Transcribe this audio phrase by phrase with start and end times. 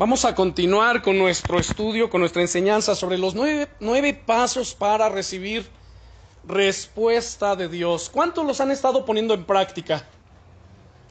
[0.00, 5.68] Vamos a continuar con nuestro estudio, con nuestra enseñanza sobre los nueve, pasos para recibir
[6.42, 8.08] respuesta de Dios.
[8.08, 10.06] ¿Cuántos los han estado poniendo en práctica?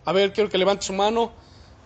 [0.05, 1.31] A ver, quiero que levante su mano.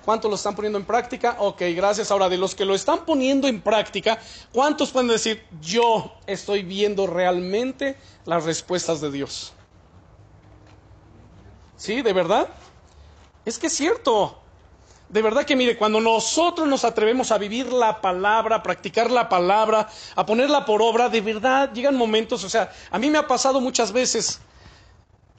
[0.06, 1.36] ¿Cuántos lo están poniendo en práctica?
[1.40, 2.10] Ok, gracias.
[2.10, 4.18] Ahora, de los que lo están poniendo en práctica,
[4.54, 9.52] ¿cuántos pueden decir, yo estoy viendo realmente las respuestas de Dios?
[11.76, 12.02] ¿Sí?
[12.02, 12.48] ¿De verdad?
[13.44, 14.40] Es que es cierto.
[15.14, 19.30] De verdad que mire, cuando nosotros nos atrevemos a vivir la palabra, a practicar la
[19.30, 23.28] palabra, a ponerla por obra, de verdad llegan momentos, o sea, a mí me ha
[23.28, 24.40] pasado muchas veces,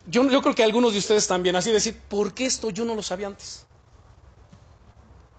[0.06, 2.94] yo, yo creo que algunos de ustedes también, así decir, ¿por qué esto yo no
[2.94, 3.66] lo sabía antes?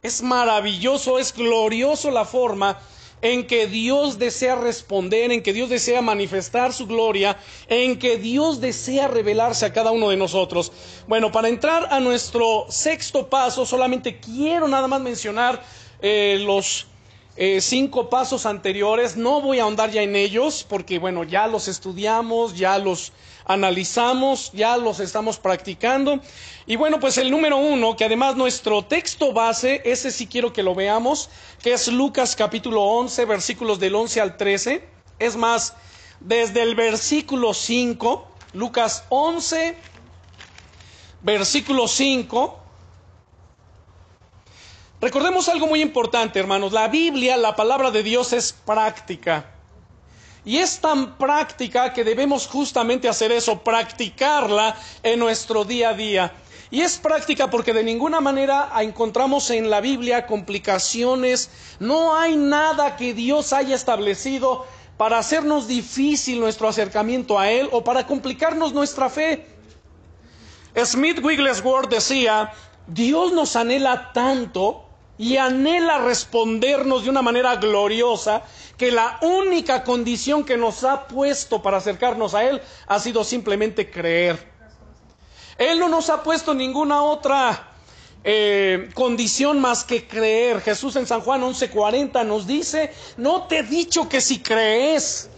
[0.02, 2.77] Es maravilloso, es glorioso la forma
[3.21, 7.37] en que Dios desea responder, en que Dios desea manifestar su gloria,
[7.67, 10.71] en que Dios desea revelarse a cada uno de nosotros.
[11.07, 15.61] Bueno, para entrar a nuestro sexto paso, solamente quiero nada más mencionar
[16.01, 16.87] eh, los
[17.37, 19.17] eh, cinco pasos anteriores.
[19.17, 23.12] No voy a ahondar ya en ellos, porque bueno, ya los estudiamos, ya los
[23.46, 26.20] analizamos, ya los estamos practicando.
[26.65, 30.63] Y bueno, pues el número uno, que además nuestro texto base, ese sí quiero que
[30.63, 31.29] lo veamos,
[31.62, 34.87] que es Lucas capítulo 11, versículos del 11 al 13.
[35.20, 35.74] Es más,
[36.20, 39.77] desde el versículo 5, Lucas 11,
[41.21, 42.59] versículo 5.
[45.02, 46.74] Recordemos algo muy importante, hermanos.
[46.74, 49.54] La Biblia, la palabra de Dios es práctica.
[50.46, 56.34] Y es tan práctica que debemos justamente hacer eso, practicarla en nuestro día a día.
[56.70, 62.96] Y es práctica porque de ninguna manera encontramos en la Biblia complicaciones, no hay nada
[62.96, 64.66] que Dios haya establecido
[64.97, 69.47] para hacernos difícil nuestro acercamiento a Él o para complicarnos nuestra fe.
[70.84, 72.52] Smith Wigglesworth decía,
[72.88, 74.84] Dios nos anhela tanto
[75.18, 78.44] y anhela respondernos de una manera gloriosa
[78.78, 83.90] que la única condición que nos ha puesto para acercarnos a Él ha sido simplemente
[83.90, 84.54] creer.
[85.58, 87.75] Él no nos ha puesto ninguna otra
[88.24, 90.59] eh, condición más que creer.
[90.59, 95.30] Jesús en San Juan 11:40 nos dice, ¿no te he dicho que si crees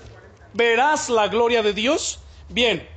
[0.54, 2.20] verás la gloria de Dios?
[2.50, 2.88] Bien.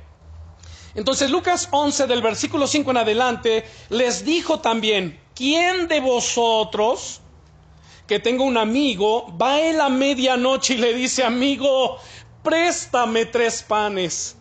[0.95, 7.21] Entonces Lucas 11 del versículo 5 en adelante les dijo también, ¿quién de vosotros
[8.07, 11.97] que tenga un amigo va a él a medianoche y le dice, amigo,
[12.43, 14.35] préstame tres panes?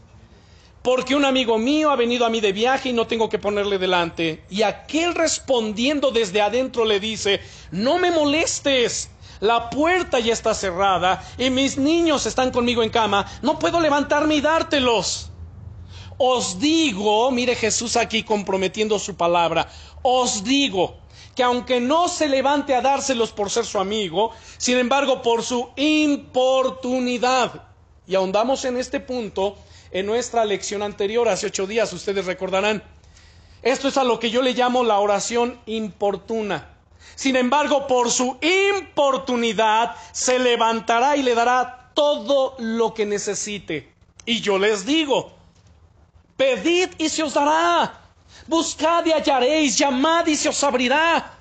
[0.82, 3.78] Porque un amigo mío ha venido a mí de viaje y no tengo que ponerle
[3.78, 4.44] delante.
[4.48, 7.40] Y aquel respondiendo desde adentro le dice,
[7.70, 13.26] no me molestes, la puerta ya está cerrada y mis niños están conmigo en cama,
[13.42, 15.29] no puedo levantarme y dártelos.
[16.22, 19.70] Os digo, mire Jesús aquí comprometiendo su palabra,
[20.02, 20.98] os digo
[21.34, 25.70] que aunque no se levante a dárselos por ser su amigo, sin embargo por su
[25.76, 27.62] importunidad,
[28.06, 29.56] y ahondamos en este punto
[29.92, 32.82] en nuestra lección anterior, hace ocho días, ustedes recordarán,
[33.62, 36.68] esto es a lo que yo le llamo la oración importuna.
[37.14, 43.90] Sin embargo, por su importunidad se levantará y le dará todo lo que necesite.
[44.26, 45.39] Y yo les digo,
[46.40, 48.00] pedid y se os dará,
[48.46, 51.34] buscad y hallaréis, llamad y se os abrirá.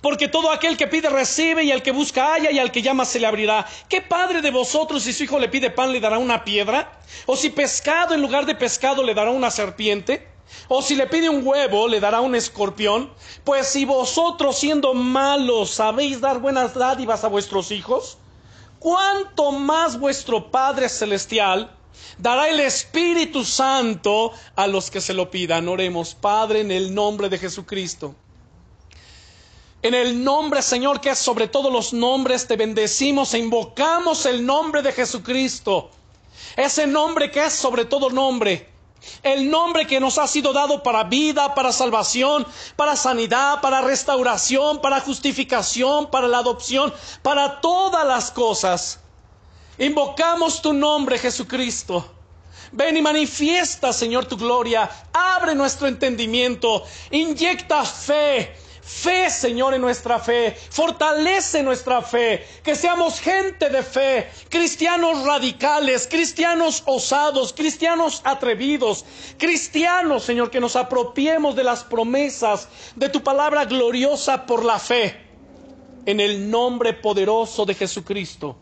[0.00, 3.04] Porque todo aquel que pide recibe y al que busca halla y al que llama
[3.04, 3.64] se le abrirá.
[3.88, 6.98] ¿Qué padre de vosotros si su hijo le pide pan le dará una piedra?
[7.26, 10.26] ¿O si pescado en lugar de pescado le dará una serpiente?
[10.66, 13.12] ¿O si le pide un huevo le dará un escorpión?
[13.44, 18.18] Pues si vosotros siendo malos sabéis dar buenas dádivas a vuestros hijos,
[18.80, 21.75] ¿cuánto más vuestro Padre Celestial
[22.18, 25.68] dará el Espíritu Santo a los que se lo pidan.
[25.68, 28.14] Oremos, Padre, en el nombre de Jesucristo.
[29.82, 34.44] En el nombre, Señor, que es sobre todos los nombres, te bendecimos e invocamos el
[34.44, 35.90] nombre de Jesucristo.
[36.56, 38.68] Ese nombre que es sobre todo nombre.
[39.22, 44.80] El nombre que nos ha sido dado para vida, para salvación, para sanidad, para restauración,
[44.80, 49.00] para justificación, para la adopción, para todas las cosas.
[49.78, 52.12] Invocamos tu nombre, Jesucristo.
[52.72, 54.88] Ven y manifiesta, Señor, tu gloria.
[55.12, 56.82] Abre nuestro entendimiento.
[57.10, 58.54] Inyecta fe.
[58.82, 60.56] Fe, Señor, en nuestra fe.
[60.70, 62.46] Fortalece nuestra fe.
[62.62, 64.30] Que seamos gente de fe.
[64.48, 69.04] Cristianos radicales, cristianos osados, cristianos atrevidos.
[69.36, 75.20] Cristianos, Señor, que nos apropiemos de las promesas de tu palabra gloriosa por la fe.
[76.06, 78.56] En el nombre poderoso de Jesucristo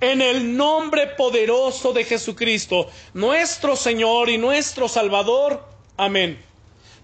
[0.00, 5.64] en el nombre poderoso de Jesucristo, nuestro Señor y nuestro Salvador.
[5.96, 6.42] Amén.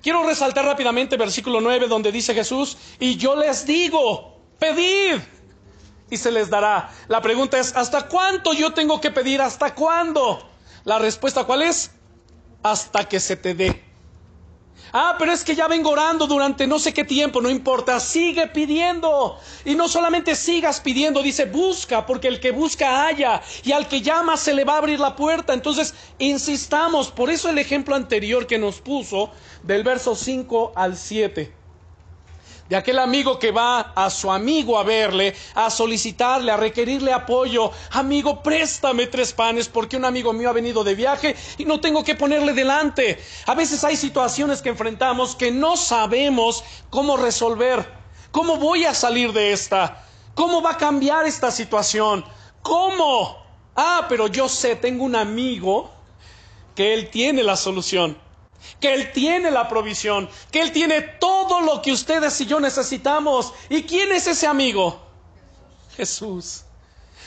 [0.02, 5.20] Quiero resaltar rápidamente versículo 9 donde dice Jesús, y yo les digo, Pedid
[6.10, 6.90] y se les dará.
[7.08, 9.40] La pregunta es, ¿hasta cuánto yo tengo que pedir?
[9.40, 10.50] ¿Hasta cuándo?
[10.84, 11.92] La respuesta cuál es?
[12.62, 13.89] Hasta que se te dé.
[14.92, 18.48] Ah, pero es que ya vengo orando durante no sé qué tiempo, no importa, sigue
[18.48, 19.38] pidiendo.
[19.64, 24.00] Y no solamente sigas pidiendo, dice, busca, porque el que busca haya, y al que
[24.00, 25.52] llama se le va a abrir la puerta.
[25.52, 29.30] Entonces, insistamos, por eso el ejemplo anterior que nos puso,
[29.62, 31.59] del verso 5 al 7
[32.70, 37.72] de aquel amigo que va a su amigo a verle, a solicitarle, a requerirle apoyo.
[37.90, 42.04] Amigo, préstame tres panes porque un amigo mío ha venido de viaje y no tengo
[42.04, 43.18] que ponerle delante.
[43.46, 47.92] A veces hay situaciones que enfrentamos que no sabemos cómo resolver.
[48.30, 50.06] ¿Cómo voy a salir de esta?
[50.36, 52.24] ¿Cómo va a cambiar esta situación?
[52.62, 53.36] ¿Cómo?
[53.74, 55.90] Ah, pero yo sé, tengo un amigo
[56.76, 58.16] que él tiene la solución
[58.80, 63.52] que Él tiene la provisión, que Él tiene todo lo que ustedes y yo necesitamos.
[63.68, 65.00] ¿Y quién es ese amigo?
[65.96, 66.64] Jesús.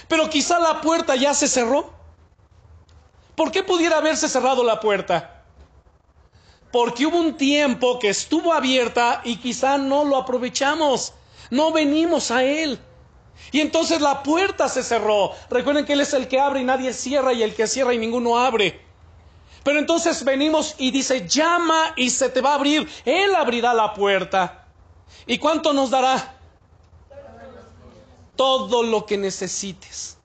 [0.07, 1.93] Pero quizá la puerta ya se cerró.
[3.35, 5.43] ¿Por qué pudiera haberse cerrado la puerta?
[6.71, 11.13] Porque hubo un tiempo que estuvo abierta y quizá no lo aprovechamos,
[11.49, 12.79] no venimos a Él.
[13.51, 15.31] Y entonces la puerta se cerró.
[15.49, 17.97] Recuerden que Él es el que abre y nadie cierra y el que cierra y
[17.97, 18.81] ninguno abre.
[19.63, 22.87] Pero entonces venimos y dice, llama y se te va a abrir.
[23.05, 24.65] Él abrirá la puerta.
[25.25, 26.35] ¿Y cuánto nos dará?
[28.35, 30.17] Todo lo que necesites.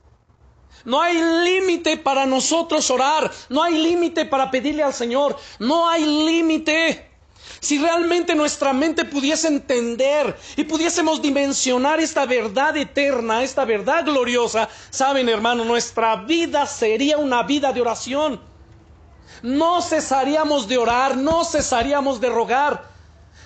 [0.84, 3.30] No hay límite para nosotros orar.
[3.48, 5.38] No hay límite para pedirle al Señor.
[5.60, 7.06] No hay límite.
[7.60, 14.68] Si realmente nuestra mente pudiese entender y pudiésemos dimensionar esta verdad eterna, esta verdad gloriosa,
[14.90, 18.47] saben hermano, nuestra vida sería una vida de oración
[19.42, 22.98] no cesaríamos de orar, no cesaríamos de rogar.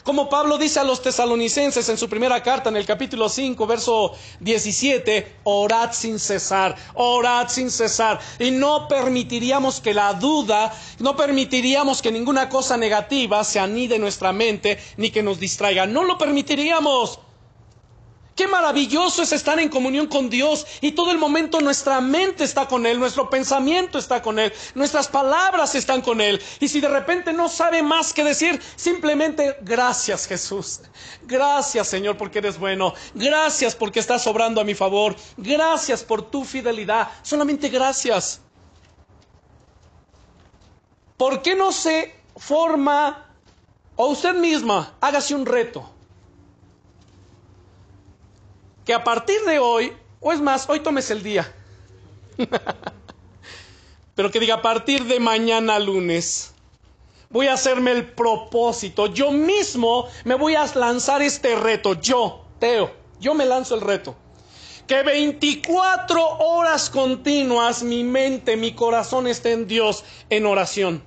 [0.04, 4.12] Como Pablo dice a los tesalonicenses en su primera carta, en el capítulo 5, verso
[4.40, 8.18] 17, orad sin cesar, orad sin cesar.
[8.40, 14.00] Y no permitiríamos que la duda, no permitiríamos que ninguna cosa negativa se anide en
[14.00, 15.86] nuestra mente, ni que nos distraiga.
[15.86, 17.20] No lo permitiríamos.
[18.34, 22.66] Qué maravilloso es estar en comunión con Dios y todo el momento nuestra mente está
[22.66, 26.40] con Él, nuestro pensamiento está con Él, nuestras palabras están con Él.
[26.58, 30.80] Y si de repente no sabe más que decir, simplemente gracias Jesús.
[31.24, 32.94] Gracias Señor porque eres bueno.
[33.14, 35.14] Gracias porque estás obrando a mi favor.
[35.36, 37.08] Gracias por tu fidelidad.
[37.22, 38.40] Solamente gracias.
[41.18, 43.26] ¿Por qué no se forma
[43.94, 45.88] o usted misma hágase un reto?
[48.84, 51.52] Que a partir de hoy, o es más, hoy tomes el día,
[54.14, 56.52] pero que diga a partir de mañana lunes,
[57.30, 62.92] voy a hacerme el propósito, yo mismo me voy a lanzar este reto, yo, Teo,
[63.20, 64.16] yo me lanzo el reto.
[64.86, 71.04] Que 24 horas continuas mi mente, mi corazón esté en Dios en oración.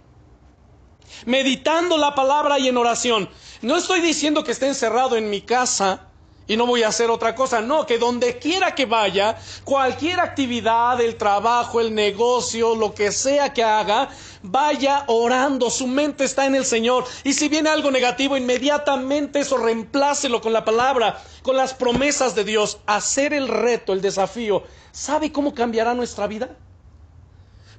[1.25, 3.30] Meditando la palabra y en oración.
[3.62, 6.07] No estoy diciendo que esté encerrado en mi casa,
[6.47, 7.62] y no voy a hacer otra cosa.
[7.62, 13.53] No, que donde quiera que vaya, cualquier actividad, el trabajo, el negocio, lo que sea
[13.53, 14.09] que haga,
[14.44, 15.69] vaya orando.
[15.69, 17.06] Su mente está en el Señor.
[17.24, 22.44] Y si viene algo negativo, inmediatamente eso reemplácelo con la palabra, con las promesas de
[22.44, 22.80] Dios.
[22.86, 24.64] Hacer el reto, el desafío.
[24.92, 26.56] ¿Sabe cómo cambiará nuestra vida?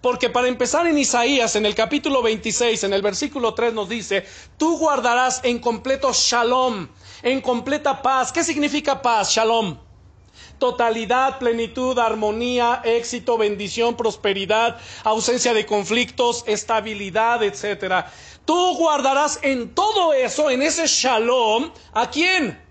[0.03, 4.25] Porque para empezar en Isaías, en el capítulo 26, en el versículo 3 nos dice,
[4.57, 6.89] tú guardarás en completo shalom
[7.27, 8.31] en completa paz.
[8.31, 9.33] ¿Qué significa paz?
[9.33, 9.77] Shalom.
[10.61, 18.07] Totalidad, plenitud, armonía, éxito, bendición, prosperidad, ausencia de conflictos, estabilidad, etc.
[18.45, 22.63] Tú guardarás en todo eso, en ese shalom, ¿a quién?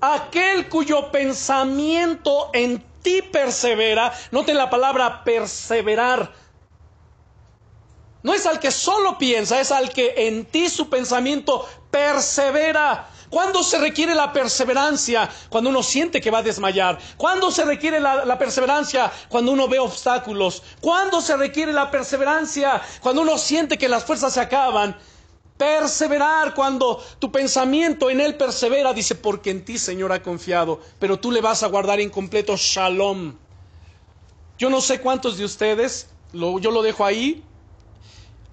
[0.00, 4.12] Aquel cuyo pensamiento en ti persevera.
[4.32, 6.32] Noten la palabra perseverar.
[8.24, 13.06] No es al que solo piensa, es al que en ti su pensamiento persevera.
[13.28, 15.28] ¿Cuándo se requiere la perseverancia?
[15.50, 16.98] Cuando uno siente que va a desmayar.
[17.18, 19.12] ¿Cuándo se requiere la, perseverancia?
[19.28, 20.62] Cuando uno ve obstáculos.
[20.80, 22.80] ¿Cuándo se requiere la perseverancia?
[23.02, 24.96] Cuando uno siente que las fuerzas se acaban.
[25.58, 31.18] Perseverar cuando tu pensamiento en Él persevera, dice, porque en ti, Señor, ha confiado, pero
[31.18, 33.34] tú le vas a guardar en completo shalom.
[34.56, 37.44] Yo no sé cuántos de ustedes, yo lo dejo ahí,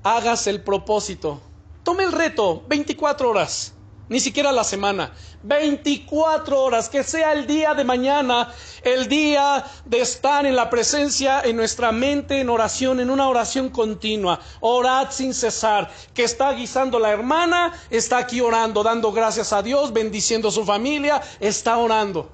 [0.03, 1.41] hagas el propósito
[1.83, 3.73] Tome el reto, 24 horas.
[4.07, 5.13] ni siquiera la semana.
[5.43, 8.53] 24 horas, que sea el día de mañana,
[8.83, 13.69] el día de estar en la presencia, en nuestra mente, en oración, en una oración
[13.69, 14.41] continua.
[14.59, 15.89] Orad sin cesar.
[16.13, 20.65] Que está guisando la hermana, está aquí orando, dando gracias a Dios, bendiciendo a su
[20.65, 22.29] familia, está orando.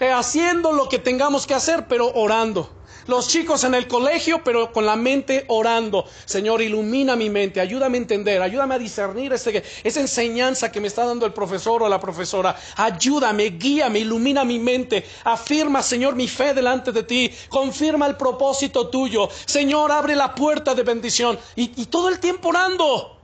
[0.00, 2.68] Eh, haciendo lo que tengamos que hacer, pero orando.
[3.06, 6.04] Los chicos en el colegio, pero con la mente orando.
[6.24, 11.04] Señor, ilumina mi mente, ayúdame a entender, ayúdame a discernir esa enseñanza que me está
[11.04, 12.56] dando el profesor o la profesora.
[12.76, 15.04] Ayúdame, guíame, ilumina mi mente.
[15.24, 17.30] Afirma, Señor, mi fe delante de ti.
[17.48, 19.28] Confirma el propósito tuyo.
[19.46, 21.38] Señor, abre la puerta de bendición.
[21.56, 23.18] Y, y todo el tiempo orando.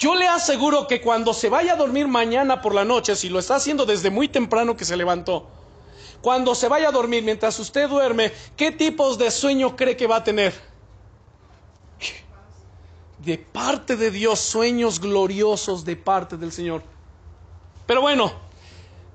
[0.00, 3.38] Yo le aseguro que cuando se vaya a dormir mañana por la noche, si lo
[3.38, 5.46] está haciendo desde muy temprano que se levantó,
[6.22, 10.16] cuando se vaya a dormir, mientras usted duerme, ¿qué tipos de sueño cree que va
[10.16, 10.52] a tener?
[13.18, 16.82] De parte de Dios, sueños gloriosos de parte del Señor.
[17.86, 18.32] Pero bueno,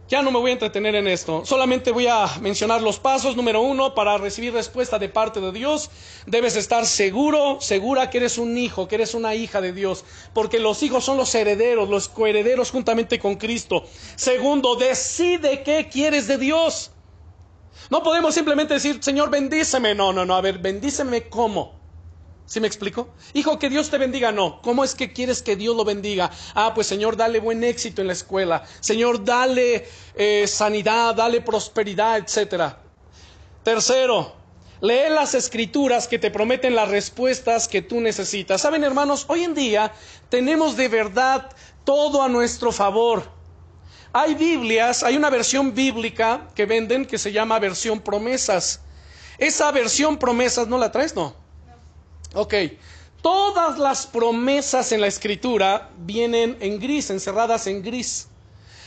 [0.08, 1.44] ya no me voy a entretener en esto.
[1.46, 3.36] Solamente voy a mencionar los pasos.
[3.36, 5.90] Número uno, para recibir respuesta de parte de Dios,
[6.28, 10.06] debes estar seguro, segura que eres un hijo, que eres una hija de Dios.
[10.34, 13.84] Porque los hijos son los herederos, los coherederos juntamente con Cristo.
[14.16, 16.92] Segundo, decide qué quieres de Dios.
[17.90, 19.96] No podemos simplemente decir, Señor, bendíceme.
[19.96, 20.36] No, no, no.
[20.36, 21.76] A ver, bendíceme cómo.
[22.46, 23.10] ¿Sí me explico?
[23.34, 24.32] Hijo, que Dios te bendiga.
[24.32, 24.62] No.
[24.62, 26.30] ¿Cómo es que quieres que Dios lo bendiga?
[26.54, 28.64] Ah, pues Señor, dale buen éxito en la escuela.
[28.80, 32.80] Señor, dale eh, sanidad, dale prosperidad, etcétera.
[33.64, 34.36] Tercero,
[34.82, 38.62] lee las escrituras que te prometen las respuestas que tú necesitas.
[38.62, 39.92] Saben, hermanos, hoy en día
[40.30, 41.50] tenemos de verdad
[41.84, 43.35] todo a nuestro favor.
[44.18, 48.80] Hay Biblias, hay una versión bíblica que venden que se llama versión promesas.
[49.38, 51.14] Esa versión promesas, ¿no la traes?
[51.18, 51.36] No.
[52.34, 52.54] Ok.
[53.22, 58.30] Todas las promesas en la escritura vienen en gris, encerradas en gris.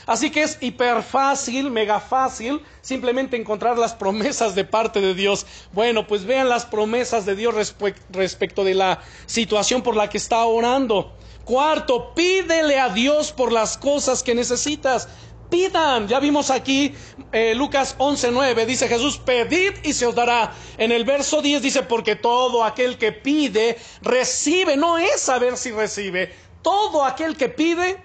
[0.07, 5.45] Así que es hiper fácil, mega fácil, simplemente encontrar las promesas de parte de Dios.
[5.75, 7.75] Bueno, pues vean las promesas de Dios
[8.09, 11.18] respecto de la situación por la que está orando.
[11.49, 15.09] Cuarto, pídele a Dios por las cosas que necesitas.
[15.49, 16.95] Pidan, ya vimos aquí
[17.33, 20.53] eh, Lucas 11:9, dice Jesús, pedid y se os dará.
[20.77, 25.71] En el verso 10 dice, porque todo aquel que pide, recibe, no es saber si
[25.71, 27.97] recibe, todo aquel que pide.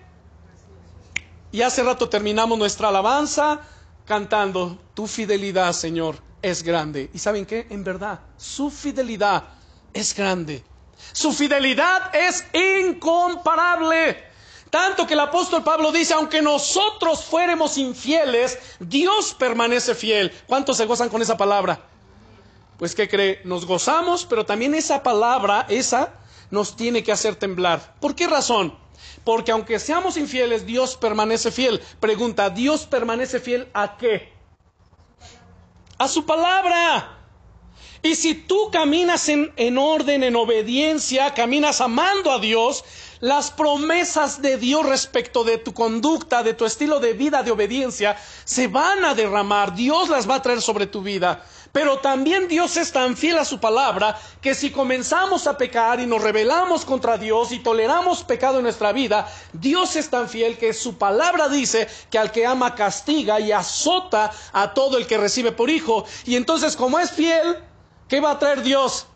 [1.51, 3.59] Y hace rato terminamos nuestra alabanza
[4.05, 7.09] cantando, tu fidelidad, Señor, es grande.
[7.13, 7.67] ¿Y saben qué?
[7.69, 9.43] En verdad, su fidelidad
[9.93, 10.63] es grande.
[11.11, 14.31] Su fidelidad es incomparable.
[14.69, 20.31] Tanto que el apóstol Pablo dice, aunque nosotros fuéramos infieles, Dios permanece fiel.
[20.47, 21.79] ¿Cuántos se gozan con esa palabra?
[22.79, 23.39] Pues ¿qué cree?
[23.43, 26.13] Nos gozamos, pero también esa palabra, esa,
[26.49, 27.95] nos tiene que hacer temblar.
[27.99, 28.75] ¿Por qué razón?
[29.23, 31.79] Porque aunque seamos infieles, Dios permanece fiel.
[31.99, 34.33] Pregunta, ¿Dios permanece fiel a qué?
[35.97, 37.22] A su palabra.
[38.03, 42.83] Y si tú caminas en, en, orden, en obediencia, caminas amando a Dios,
[43.21, 48.17] las promesas de Dios respecto de tu conducta, de tu estilo de vida de obediencia,
[48.43, 49.73] se van a derramar.
[49.73, 51.45] Dios las va a traer sobre tu vida.
[51.71, 56.05] Pero también Dios es tan fiel a su palabra que si comenzamos a pecar y
[56.05, 60.73] nos rebelamos contra Dios y toleramos pecado en nuestra vida, Dios es tan fiel que
[60.73, 65.53] su palabra dice que al que ama castiga y azota a todo el que recibe
[65.53, 66.03] por hijo.
[66.25, 67.57] Y entonces como es fiel,
[68.13, 69.07] ¿Qué va a traer Dios?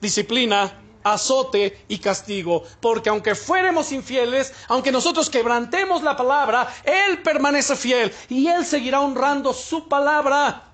[0.00, 0.72] Disciplina,
[1.04, 2.64] azote y castigo.
[2.80, 9.02] Porque aunque fuéramos infieles, aunque nosotros quebrantemos la palabra, Él permanece fiel y Él seguirá
[9.02, 10.64] honrando su palabra.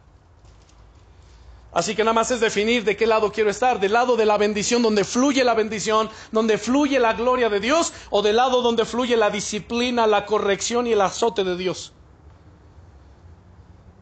[1.70, 4.38] Así que nada más es definir de qué lado quiero estar, del lado de la
[4.38, 8.86] bendición donde fluye la bendición, donde fluye la gloria de Dios, o del lado donde
[8.86, 11.92] fluye la disciplina, la corrección y el azote de Dios.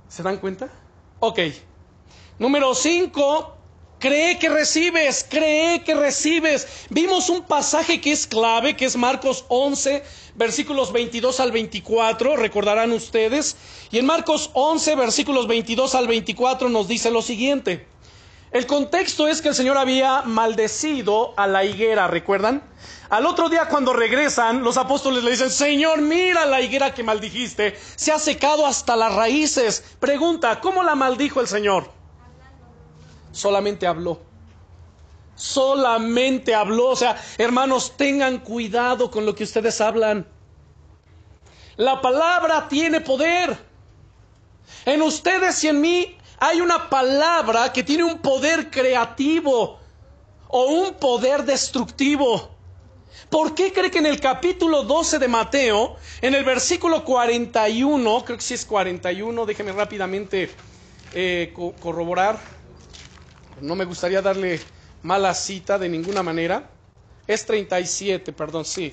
[0.06, 0.70] ¿Se dan cuenta?
[1.18, 1.40] Ok.
[2.40, 3.54] Número 5,
[3.98, 6.86] cree que recibes, cree que recibes.
[6.88, 10.02] Vimos un pasaje que es clave, que es Marcos 11,
[10.36, 13.58] versículos 22 al 24, recordarán ustedes.
[13.90, 17.86] Y en Marcos 11, versículos 22 al 24 nos dice lo siguiente.
[18.52, 22.64] El contexto es que el Señor había maldecido a la higuera, ¿recuerdan?
[23.10, 27.76] Al otro día cuando regresan, los apóstoles le dicen, Señor, mira la higuera que maldijiste,
[27.96, 29.84] se ha secado hasta las raíces.
[30.00, 31.99] Pregunta, ¿cómo la maldijo el Señor?
[33.32, 34.20] Solamente habló.
[35.34, 36.88] Solamente habló.
[36.88, 40.26] O sea, hermanos, tengan cuidado con lo que ustedes hablan.
[41.76, 43.58] La palabra tiene poder.
[44.84, 49.78] En ustedes y en mí hay una palabra que tiene un poder creativo
[50.48, 52.50] o un poder destructivo.
[53.28, 58.36] ¿Por qué cree que en el capítulo 12 de Mateo, en el versículo 41, creo
[58.36, 60.50] que sí es 41, déjeme rápidamente
[61.12, 62.40] eh, corroborar,
[63.60, 64.60] no me gustaría darle
[65.02, 66.68] mala cita de ninguna manera,
[67.26, 68.90] es 37, perdón, sí.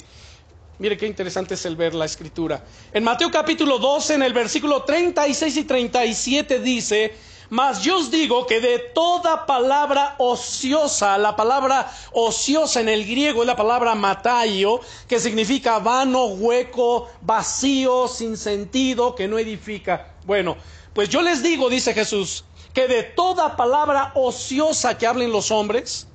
[0.79, 2.63] Mire qué interesante es el ver la escritura.
[2.93, 7.15] En Mateo capítulo 12, en el versículo 36 y 37 dice,
[7.49, 13.41] mas yo os digo que de toda palabra ociosa, la palabra ociosa en el griego
[13.41, 20.13] es la palabra mataio, que significa vano, hueco, vacío, sin sentido, que no edifica.
[20.25, 20.57] Bueno,
[20.93, 22.43] pues yo les digo, dice Jesús,
[22.77, 26.07] que de toda palabra ociosa que hablen los hombres,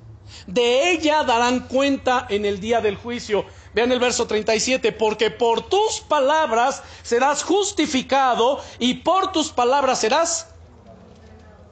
[0.47, 3.43] de ella darán cuenta en el día del juicio.
[3.73, 10.53] Vean el verso 37, porque por tus palabras serás justificado y por tus palabras serás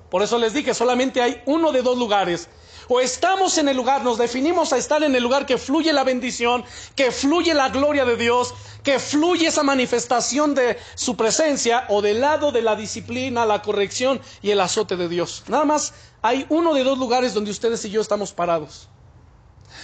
[0.10, 2.50] por eso les dije, solamente hay uno de dos lugares.
[2.94, 6.04] O estamos en el lugar, nos definimos a estar en el lugar que fluye la
[6.04, 12.02] bendición, que fluye la gloria de Dios, que fluye esa manifestación de su presencia, o
[12.02, 15.46] del lado de la disciplina, la corrección y el azote de Dios.
[15.48, 18.90] Nada más hay uno de dos lugares donde ustedes y yo estamos parados.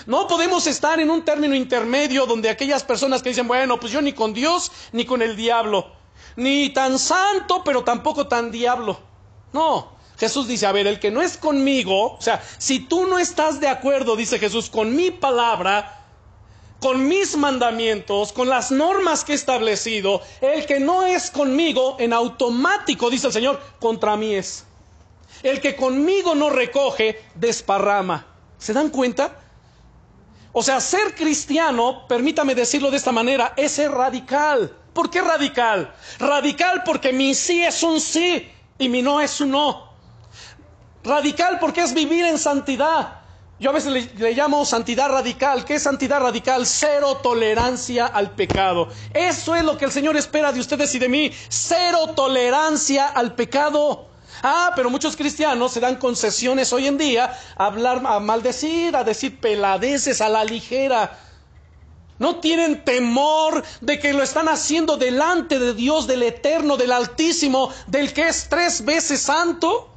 [0.06, 4.02] No podemos estar en un término intermedio donde aquellas personas que dicen, bueno, pues yo
[4.02, 5.94] ni con Dios ni con el diablo,
[6.36, 9.00] ni tan santo, pero tampoco tan diablo.
[9.54, 13.20] No, Jesús dice, a ver, el que no es conmigo, o sea, si tú no
[13.20, 16.06] estás de acuerdo, dice Jesús, con mi palabra,
[16.80, 22.14] con mis mandamientos, con las normas que he establecido, el que no es conmigo, en
[22.14, 24.66] automático, dice el Señor, contra mí es.
[25.44, 28.26] El que conmigo no recoge, desparrama.
[28.58, 29.40] ¿Se dan cuenta?
[30.52, 34.76] O sea, ser cristiano, permítame decirlo de esta manera, es ser radical.
[34.94, 35.94] ¿Por qué radical?
[36.18, 39.87] Radical porque mi sí es un sí y mi no es un no.
[41.08, 43.22] Radical porque es vivir en santidad.
[43.60, 45.66] Yo a veces le, llamo santidad radical.
[45.66, 46.66] ¿Qué es santidad radical?
[46.68, 48.90] Cero tolerancia al pecado.
[49.14, 51.32] Eso es lo que el Señor espera de ustedes y de mí.
[51.50, 54.10] Cero tolerancia al pecado.
[54.44, 59.04] Ah, pero muchos cristianos se dan concesiones hoy en día a hablar, a maldecir, a
[59.04, 61.18] decir peladeces a la ligera.
[62.20, 67.72] No tienen temor de que lo están haciendo delante de Dios, del Eterno, del Altísimo,
[67.88, 69.97] del que es tres veces santo.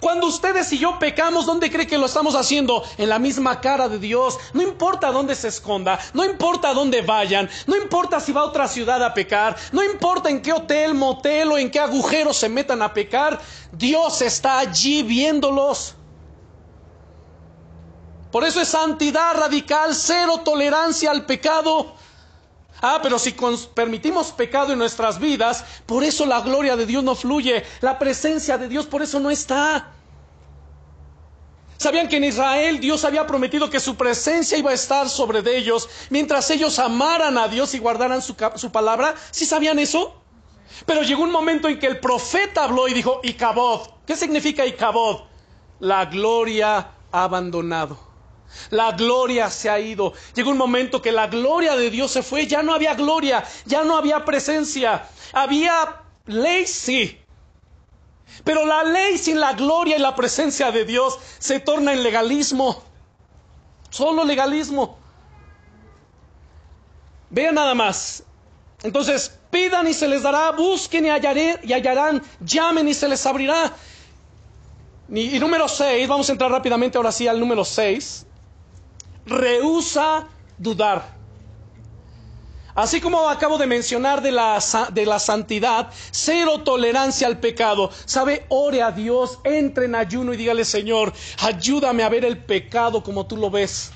[0.00, 2.82] Cuando ustedes y yo pecamos, ¿dónde cree que lo estamos haciendo?
[2.96, 4.38] En la misma cara de Dios.
[4.54, 8.66] No importa dónde se esconda, no importa dónde vayan, no importa si va a otra
[8.66, 12.82] ciudad a pecar, no importa en qué hotel, motel o en qué agujero se metan
[12.82, 13.38] a pecar,
[13.72, 15.96] Dios está allí viéndolos.
[18.30, 21.94] Por eso es santidad radical, cero tolerancia al pecado.
[22.82, 23.34] Ah, pero si
[23.74, 28.56] permitimos pecado en nuestras vidas, por eso la gloria de Dios no fluye, la presencia
[28.56, 29.92] de Dios por eso no está.
[31.76, 35.88] ¿Sabían que en Israel Dios había prometido que su presencia iba a estar sobre ellos
[36.10, 38.34] mientras ellos amaran a Dios y guardaran su,
[38.70, 39.14] palabra?
[39.30, 40.14] ¿Sí sabían eso?
[40.84, 43.88] Pero llegó un momento en que el profeta habló y dijo, Icabod.
[44.06, 45.22] ¿Qué significa Icabod?
[45.78, 48.09] La gloria ha abandonado.
[48.70, 50.12] La gloria se ha ido.
[50.34, 52.46] Llegó un momento que la gloria de Dios se fue.
[52.46, 55.06] Ya no había gloria, ya no había presencia.
[55.32, 57.18] Había ley, sí.
[58.44, 62.82] Pero la ley sin la gloria y la presencia de Dios se torna en legalismo.
[63.90, 64.98] Solo legalismo.
[67.28, 68.22] Vean nada más.
[68.82, 73.72] Entonces, pidan y se les dará, busquen y, y hallarán, llamen y se les abrirá.
[75.12, 78.26] Y, y número 6, vamos a entrar rápidamente ahora sí al número 6
[79.26, 80.28] rehúsa
[80.58, 81.20] dudar.
[82.74, 84.58] Así como acabo de mencionar de la,
[84.92, 87.90] de la, santidad, cero tolerancia al pecado.
[88.04, 88.46] ¿Sabe?
[88.48, 93.26] Ore a Dios, entre en ayuno y dígale, Señor, ayúdame a ver el pecado como
[93.26, 93.92] tú lo ves.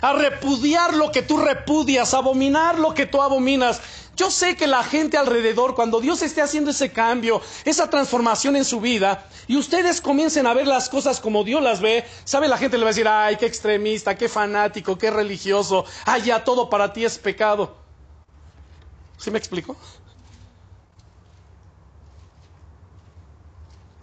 [0.00, 3.80] A repudiar lo que tú repudias, a abominar lo que tú abominas.
[4.16, 8.64] Yo sé que la gente alrededor, cuando Dios esté haciendo ese cambio, esa transformación en
[8.64, 12.58] su vida, y ustedes comiencen a ver las cosas como Dios las ve, sabe la
[12.58, 16.70] gente le va a decir, ay, qué extremista, qué fanático, qué religioso, ay, ya todo
[16.70, 17.76] para ti es pecado.
[19.18, 19.76] ¿Sí me explico?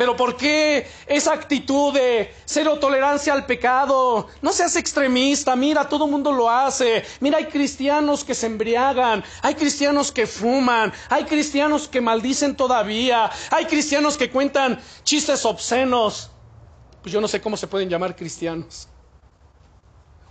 [0.01, 4.29] Pero ¿por qué esa actitud de cero tolerancia al pecado?
[4.41, 7.03] No seas extremista, mira, todo el mundo lo hace.
[7.19, 13.29] Mira, hay cristianos que se embriagan, hay cristianos que fuman, hay cristianos que maldicen todavía,
[13.51, 16.31] hay cristianos que cuentan chistes obscenos.
[17.03, 18.87] Pues yo no sé cómo se pueden llamar cristianos.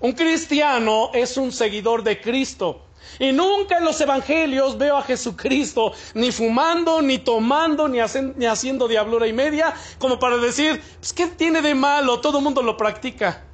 [0.00, 2.87] Un cristiano es un seguidor de Cristo.
[3.19, 9.27] Y nunca en los evangelios veo a Jesucristo ni fumando, ni tomando, ni, haciendo diablura
[9.27, 12.21] y media, como para decir, pues, ¿qué tiene de malo?
[12.21, 13.45] Todo el mundo lo practica.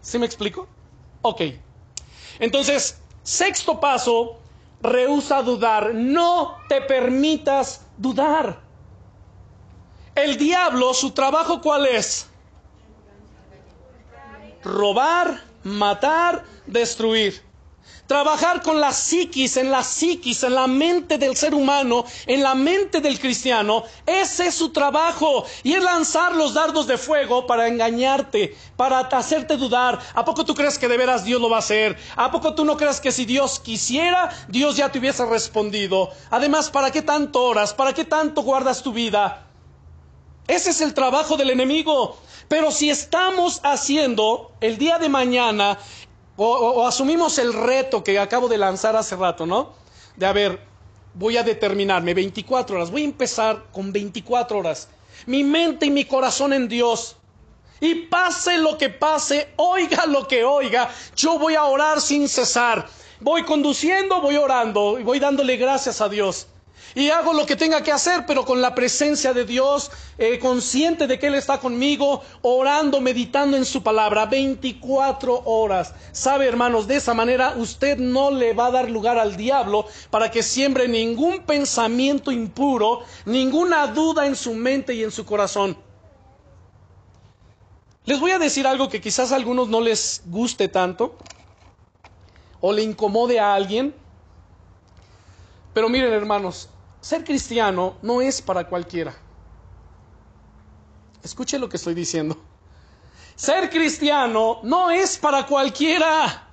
[0.00, 0.68] ¿Sí me explico?
[1.22, 1.42] Ok,
[2.38, 4.38] Entonces, sexto paso,
[4.82, 5.94] rehúsa dudar.
[5.94, 8.60] No te permitas dudar.
[10.14, 12.28] El diablo, su trabajo cuál es?
[14.62, 17.45] Robar, matar, destruir.
[18.06, 22.54] Trabajar con la psiquis, en la psiquis, en la mente del ser humano, en la
[22.54, 25.44] mente del cristiano, ese es su trabajo.
[25.64, 29.98] Y es lanzar los dardos de fuego para engañarte, para hacerte dudar.
[30.14, 31.96] ¿A poco tú crees que de veras Dios lo va a hacer?
[32.14, 36.10] ¿A poco tú no crees que si Dios quisiera, Dios ya te hubiese respondido?
[36.30, 37.74] Además, ¿para qué tanto oras?
[37.74, 39.46] ¿Para qué tanto guardas tu vida?
[40.46, 42.16] Ese es el trabajo del enemigo.
[42.48, 45.78] Pero si estamos haciendo el día de mañana
[46.36, 49.72] o, asumimos el reto que acabo de lanzar hace rato, ¿no?
[50.16, 50.60] De a ver,
[51.14, 54.88] voy a determinarme 24 horas, voy a empezar con 24 horas.
[55.26, 57.16] Mi mente y mi corazón en Dios.
[57.80, 62.86] Y pase lo que pase, oiga lo que oiga, yo voy a orar sin cesar.
[63.20, 66.48] Voy conduciendo, voy orando y voy dándole gracias a Dios
[66.96, 71.06] y hago lo que tenga que hacer, pero con la presencia de Dios, eh, consciente
[71.06, 75.92] de que Él está conmigo, orando, meditando en su palabra, 24 horas.
[76.12, 80.30] Sabe, hermanos, de esa manera usted no le va a dar lugar al diablo para
[80.30, 85.76] que siembre ningún pensamiento impuro, ninguna duda en su mente y en su corazón.
[88.06, 91.18] Les voy a decir algo que quizás a algunos no les guste tanto
[92.62, 93.94] o le incomode a alguien.
[95.74, 96.70] Pero miren hermanos,
[97.06, 99.14] ser cristiano no es para cualquiera.
[101.22, 102.36] Escuche lo que estoy diciendo.
[103.36, 106.48] Ser cristiano no es para cualquiera.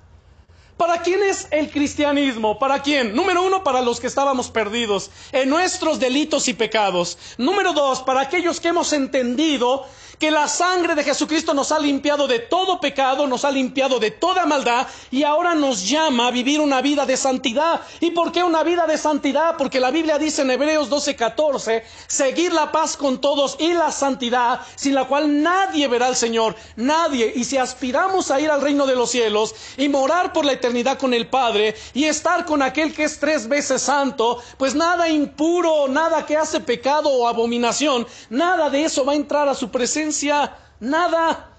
[0.76, 2.56] ¿Para quién es el cristianismo?
[2.56, 3.16] ¿Para quién?
[3.16, 7.18] Número uno, para los que estábamos perdidos en nuestros delitos y pecados.
[7.36, 9.84] Número dos, para aquellos que hemos entendido
[10.18, 14.10] que la sangre de Jesucristo nos ha limpiado de todo pecado, nos ha limpiado de
[14.10, 17.80] toda maldad y ahora nos llama a vivir una vida de santidad.
[18.00, 19.56] ¿Y por qué una vida de santidad?
[19.56, 24.60] Porque la Biblia dice en Hebreos 12:14, seguir la paz con todos y la santidad,
[24.76, 27.32] sin la cual nadie verá al Señor, nadie.
[27.34, 30.98] Y si aspiramos a ir al reino de los cielos y morar por la eternidad
[30.98, 35.88] con el Padre y estar con aquel que es tres veces santo, pues nada impuro,
[35.88, 40.03] nada que hace pecado o abominación, nada de eso va a entrar a su presencia
[40.80, 41.50] nada.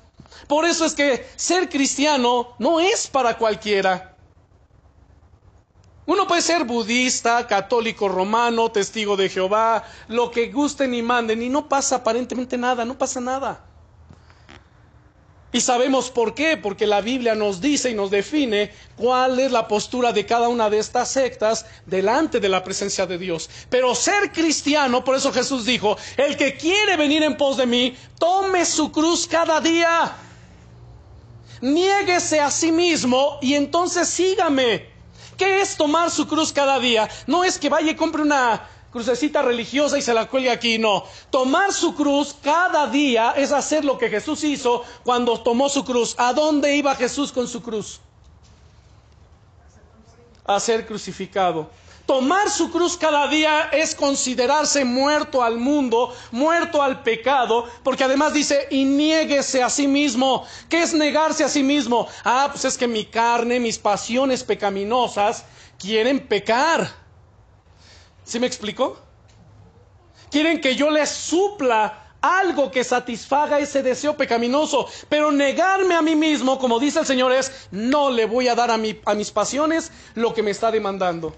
[0.48, 4.16] Por eso es que ser cristiano no es para cualquiera.
[6.08, 11.50] Uno puede ser budista, católico romano, testigo de Jehová, lo que gusten y manden, y
[11.50, 13.66] no pasa aparentemente nada, no pasa nada.
[15.56, 19.70] Y sabemos por qué, porque la Biblia nos dice y nos define cuál es la
[19.70, 23.50] postura de cada una de estas sectas delante de la presencia de Dios.
[23.70, 27.96] Pero ser cristiano, por eso Jesús dijo, el que quiere venir en pos de mí,
[28.20, 30.18] tome su cruz cada día.
[31.62, 34.90] Niéguese a sí mismo y entonces sígame.
[35.38, 37.08] ¿Qué es tomar su cruz cada día?
[37.28, 40.78] No es que vaya y compre una crucecita religiosa y se la cuelgue aquí.
[40.78, 45.84] No, tomar su cruz cada día es hacer lo que Jesús hizo cuando tomó su
[45.84, 46.16] cruz.
[46.18, 48.00] ¿A dónde iba Jesús con su cruz?
[50.46, 51.70] A ser crucificado.
[52.06, 58.32] Tomar su cruz cada día es considerarse muerto al mundo, muerto al pecado, porque además
[58.32, 60.46] dice, y niéguese a sí mismo.
[60.70, 62.08] ¿Qué es negarse a sí mismo?
[62.24, 65.44] Ah, pues es que mi carne, mis pasiones pecaminosas
[65.78, 67.05] quieren pecar.
[68.26, 68.98] ¿Sí me explico?
[70.32, 76.16] Quieren que yo les supla algo que satisfaga ese deseo pecaminoso, pero negarme a mí
[76.16, 79.92] mismo, como dice el Señor, es no le voy a dar a, a mis pasiones
[80.16, 81.36] lo que me está demandando.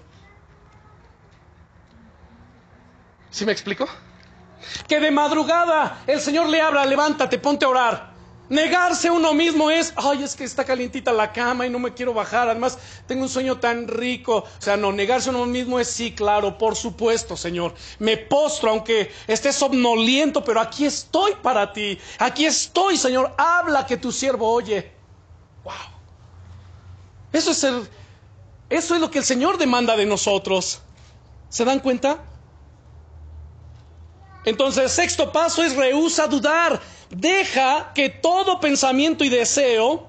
[3.30, 3.86] ¿Sí me explico?
[4.88, 8.17] Que de madrugada el Señor le habla, levántate, ponte a orar.
[8.48, 12.14] Negarse uno mismo es, ay, es que está calientita la cama y no me quiero
[12.14, 14.36] bajar, además tengo un sueño tan rico.
[14.36, 17.74] O sea, no, negarse uno mismo es sí, claro, por supuesto, Señor.
[17.98, 21.98] Me postro aunque esté somnoliento, pero aquí estoy para ti.
[22.18, 23.34] Aquí estoy, Señor.
[23.36, 24.92] Habla que tu siervo oye.
[25.64, 25.74] Wow.
[27.32, 27.86] Eso es el,
[28.70, 30.80] eso es lo que el Señor demanda de nosotros.
[31.50, 32.24] ¿Se dan cuenta?
[34.44, 36.80] Entonces, sexto paso es rehúsa dudar.
[37.10, 40.08] Deja que todo pensamiento y deseo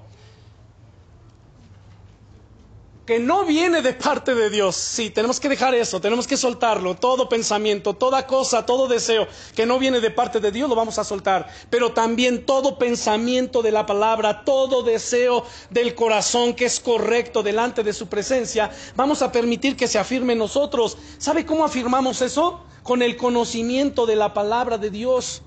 [3.10, 4.76] que no viene de parte de Dios.
[4.76, 6.94] Sí, tenemos que dejar eso, tenemos que soltarlo.
[6.94, 10.96] Todo pensamiento, toda cosa, todo deseo que no viene de parte de Dios lo vamos
[10.96, 11.48] a soltar.
[11.70, 17.82] Pero también todo pensamiento de la palabra, todo deseo del corazón que es correcto delante
[17.82, 20.96] de su presencia, vamos a permitir que se afirme nosotros.
[21.18, 22.60] ¿Sabe cómo afirmamos eso?
[22.84, 25.42] Con el conocimiento de la palabra de Dios.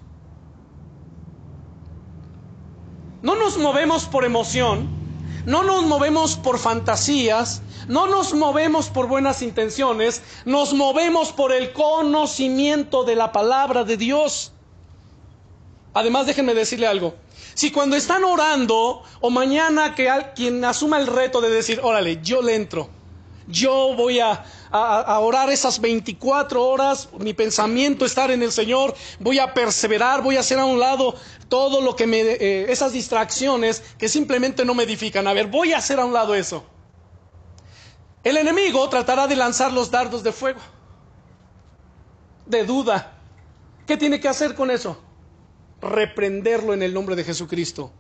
[3.24, 4.90] No nos movemos por emoción,
[5.46, 11.72] no nos movemos por fantasías, no nos movemos por buenas intenciones, nos movemos por el
[11.72, 14.52] conocimiento de la palabra de Dios.
[15.94, 17.16] Además, déjenme decirle algo.
[17.54, 22.42] Si cuando están orando o mañana que quien asuma el reto de decir, órale, yo
[22.42, 22.90] le entro,
[23.48, 29.54] yo voy a, orar esas 24 horas, mi pensamiento estar en el Señor, voy a
[29.54, 31.16] perseverar, voy a hacer a un lado
[31.48, 35.28] todo lo que me, eh, esas distracciones que simplemente no me edifican.
[35.28, 36.64] A ver, voy a hacer a un lado eso.
[38.24, 40.62] El enemigo tratará de lanzar los dardos de fuego,
[42.46, 43.18] de duda.
[43.86, 44.98] ¿Qué tiene que hacer con eso?
[45.84, 47.92] reprenderlo en el nombre de Jesucristo.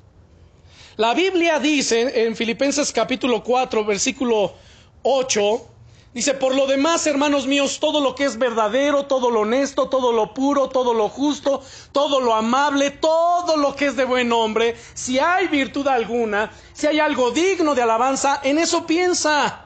[0.95, 4.53] La Biblia dice en Filipenses capítulo 4, versículo
[5.01, 5.67] 8,
[6.13, 10.11] dice, por lo demás, hermanos míos, todo lo que es verdadero, todo lo honesto, todo
[10.11, 14.75] lo puro, todo lo justo, todo lo amable, todo lo que es de buen nombre,
[14.93, 19.63] si hay virtud alguna, si hay algo digno de alabanza, en eso piensa.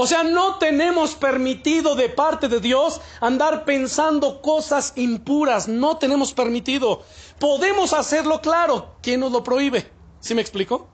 [0.00, 5.66] O sea, no tenemos permitido de parte de Dios andar pensando cosas impuras.
[5.66, 7.02] No tenemos permitido.
[7.40, 8.94] Podemos hacerlo, claro.
[9.02, 9.90] ¿Quién nos lo prohíbe?
[10.20, 10.88] ¿Sí me explico?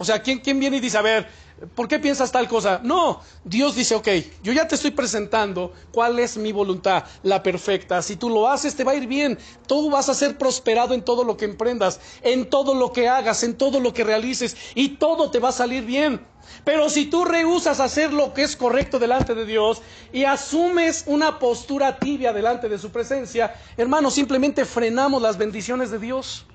[0.00, 1.28] O sea, ¿quién, quién viene y dice, a ver,
[1.74, 2.80] ¿por qué piensas tal cosa?
[2.82, 4.08] No, Dios dice, ok,
[4.42, 8.00] yo ya te estoy presentando cuál es mi voluntad, la perfecta.
[8.00, 9.38] Si tú lo haces, te va a ir bien.
[9.66, 13.42] Tú vas a ser prosperado en todo lo que emprendas, en todo lo que hagas,
[13.42, 16.26] en todo lo que realices, y todo te va a salir bien.
[16.64, 19.82] Pero si tú rehusas hacer lo que es correcto delante de Dios
[20.14, 25.98] y asumes una postura tibia delante de su presencia, hermano, simplemente frenamos las bendiciones de
[25.98, 26.46] Dios.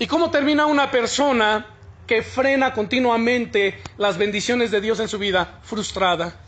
[0.00, 1.66] ¿Y cómo termina una persona
[2.06, 5.60] que frena continuamente las bendiciones de Dios en su vida?
[5.62, 6.40] Frustrada,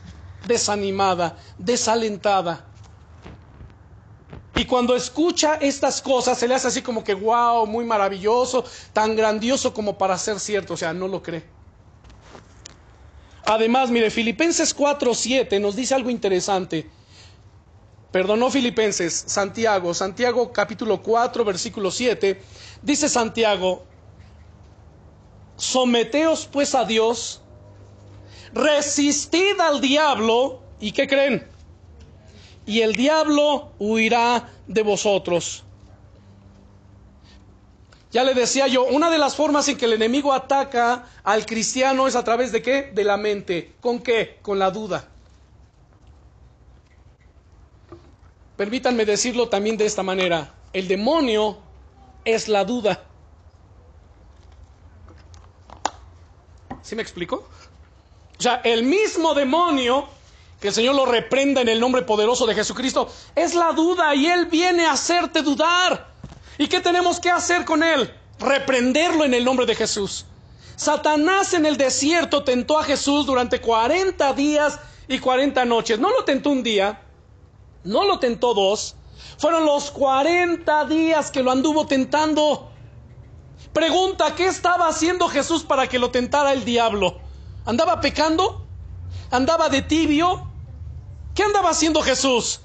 [0.46, 2.64] desanimada, desalentada.
[4.56, 9.14] Y cuando escucha estas cosas, se le hace así como que, wow, muy maravilloso, tan
[9.14, 11.44] grandioso como para ser cierto, o sea, no lo cree.
[13.44, 16.90] Además, mire, Filipenses 4.7 nos dice algo interesante.
[18.12, 22.42] Perdón, no Filipenses, Santiago, Santiago capítulo 4, versículo 7,
[22.82, 23.84] dice Santiago,
[25.56, 27.40] someteos pues a Dios,
[28.52, 31.52] resistid al diablo, ¿y qué creen?
[32.66, 35.64] y el diablo huirá de vosotros.
[38.10, 42.06] Ya le decía yo, una de las formas en que el enemigo ataca al cristiano
[42.06, 42.90] es a través de qué?
[42.94, 43.72] De la mente.
[43.80, 44.38] ¿Con qué?
[44.42, 45.08] Con la duda.
[48.56, 50.54] Permítanme decirlo también de esta manera.
[50.74, 51.58] El demonio
[52.24, 53.04] es la duda.
[56.82, 57.48] ¿Sí me explico?
[58.38, 60.08] O sea, el mismo demonio
[60.62, 64.28] que el Señor lo reprenda en el nombre poderoso de Jesucristo, es la duda y
[64.28, 66.14] Él viene a hacerte dudar.
[66.56, 68.14] ¿Y qué tenemos que hacer con Él?
[68.38, 70.24] Reprenderlo en el nombre de Jesús.
[70.76, 75.98] Satanás en el desierto tentó a Jesús durante 40 días y 40 noches.
[75.98, 77.02] No lo tentó un día,
[77.82, 78.94] no lo tentó dos,
[79.38, 82.70] fueron los 40 días que lo anduvo tentando.
[83.72, 87.18] Pregunta, ¿qué estaba haciendo Jesús para que lo tentara el diablo?
[87.64, 88.66] ¿Andaba pecando?
[89.30, 90.46] ¿Andaba de tibio?
[91.34, 92.60] ¿Qué andaba haciendo Jesús?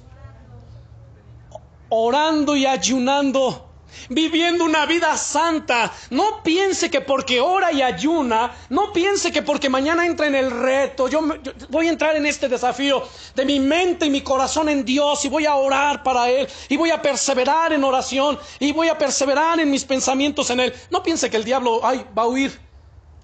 [1.90, 3.67] Orando y ayunando,
[4.10, 5.92] viviendo una vida santa.
[6.10, 10.52] No piense que porque ora y ayuna, no piense que porque mañana entra en el
[10.52, 11.22] reto, yo,
[11.70, 13.04] voy a entrar en este desafío
[13.36, 16.78] de mi mente y mi corazón en Dios y voy a orar para Él y
[16.78, 20.74] voy a perseverar en oración y voy a perseverar en mis pensamientos en Él.
[20.90, 22.68] No piense que el diablo ay, va a huir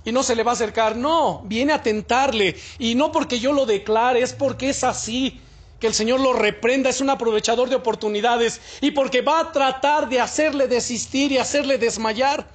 [0.06, 0.96] y no se le va a acercar.
[0.96, 2.56] No, viene a tentarle.
[2.78, 5.40] Y no porque yo lo declare, es porque es así
[5.84, 10.08] que el Señor lo reprenda, es un aprovechador de oportunidades y porque va a tratar
[10.08, 12.48] de hacerle desistir y hacerle desmayar.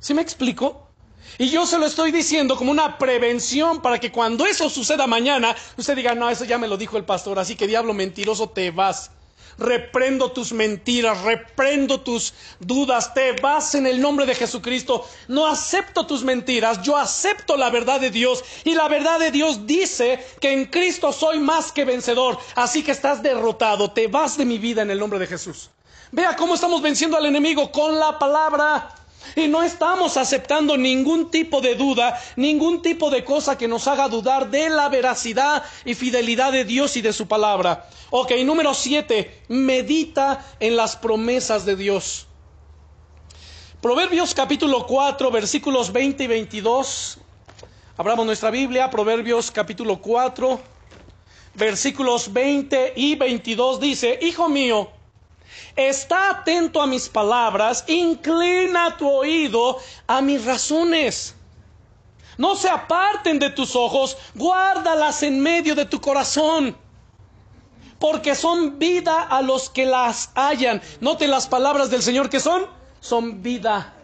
[0.00, 0.88] ¿Sí me explico?
[1.36, 5.54] Y yo se lo estoy diciendo como una prevención para que cuando eso suceda mañana,
[5.76, 8.70] usted diga, no, eso ya me lo dijo el pastor, así que diablo mentiroso te
[8.70, 9.10] vas
[9.58, 16.06] reprendo tus mentiras, reprendo tus dudas, te vas en el nombre de Jesucristo, no acepto
[16.06, 20.52] tus mentiras, yo acepto la verdad de Dios y la verdad de Dios dice que
[20.52, 24.82] en Cristo soy más que vencedor, así que estás derrotado, te vas de mi vida
[24.82, 25.70] en el nombre de Jesús.
[26.12, 28.94] Vea cómo estamos venciendo al enemigo con la palabra.
[29.34, 34.08] Y no estamos aceptando ningún tipo de duda, ningún tipo de cosa que nos haga
[34.08, 37.88] dudar de la veracidad y fidelidad de Dios y de su palabra.
[38.10, 42.26] Ok, número siete, medita en las promesas de Dios.
[43.80, 47.18] Proverbios capítulo 4, versículos 20 y 22.
[47.96, 50.60] Abramos nuestra Biblia, Proverbios capítulo 4,
[51.54, 54.90] versículos 20 y 22 dice, Hijo mío,
[55.76, 61.34] está atento a mis palabras, inclina tu oído a mis razones.
[62.38, 66.76] No se aparten de tus ojos, guárdalas en medio de tu corazón
[67.98, 70.82] porque son vida a los que las hallan.
[71.00, 72.66] Note las palabras del Señor que son,
[73.00, 73.94] son vida.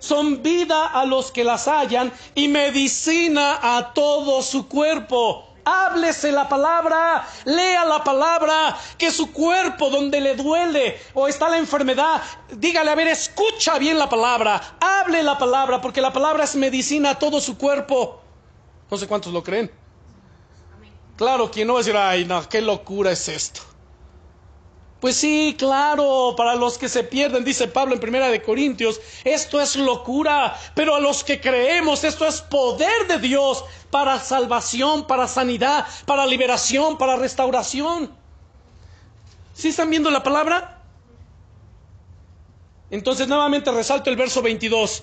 [0.00, 5.48] Son vida a los que las hallan y medicina a todo su cuerpo.
[5.64, 11.58] Háblese la palabra, lea la palabra, que su cuerpo donde le duele o está la
[11.58, 12.20] enfermedad,
[12.50, 17.10] dígale, a ver, escucha bien la palabra, hable la palabra, porque la palabra es medicina
[17.10, 18.20] a todo su cuerpo.
[18.90, 19.70] No sé cuántos lo creen.
[21.16, 23.71] Claro, quien no va a decir, ay, no, qué locura es esto.
[25.02, 29.60] Pues sí, claro, para los que se pierden, dice Pablo en Primera de Corintios, esto
[29.60, 35.26] es locura, pero a los que creemos, esto es poder de Dios para salvación, para
[35.26, 38.12] sanidad, para liberación, para restauración.
[39.54, 40.80] ¿Sí están viendo la palabra?
[42.88, 45.02] Entonces nuevamente resalto el verso 22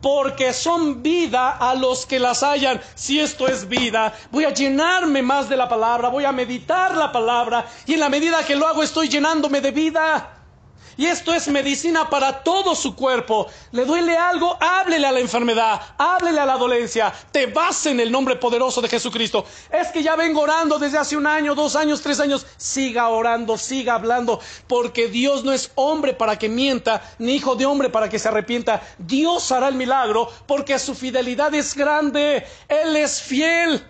[0.00, 2.80] porque son vida a los que las hallan.
[2.94, 7.12] Si esto es vida, voy a llenarme más de la palabra, voy a meditar la
[7.12, 10.39] palabra y en la medida que lo hago estoy llenándome de vida.
[11.00, 13.46] Y esto es medicina para todo su cuerpo.
[13.72, 14.54] ¿Le duele algo?
[14.60, 17.10] Háblele a la enfermedad, háblele a la dolencia.
[17.32, 19.46] Te vas en el nombre poderoso de Jesucristo.
[19.72, 22.46] Es que ya vengo orando desde hace un año, dos años, tres años.
[22.58, 27.64] Siga orando, siga hablando, porque Dios no es hombre para que mienta, ni hijo de
[27.64, 28.82] hombre para que se arrepienta.
[28.98, 32.46] Dios hará el milagro porque su fidelidad es grande.
[32.68, 33.82] Él es fiel.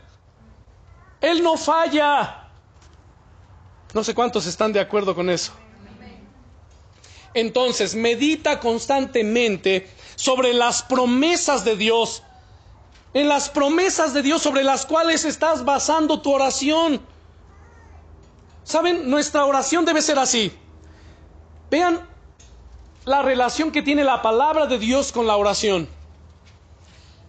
[1.20, 2.52] Él no falla.
[3.94, 5.52] No sé cuántos están de acuerdo con eso.
[7.34, 12.22] Entonces, medita constantemente sobre las promesas de Dios,
[13.14, 17.00] en las promesas de Dios sobre las cuales estás basando tu oración.
[18.64, 19.08] ¿Saben?
[19.08, 20.52] Nuestra oración debe ser así.
[21.70, 22.06] Vean
[23.04, 25.88] la relación que tiene la palabra de Dios con la oración.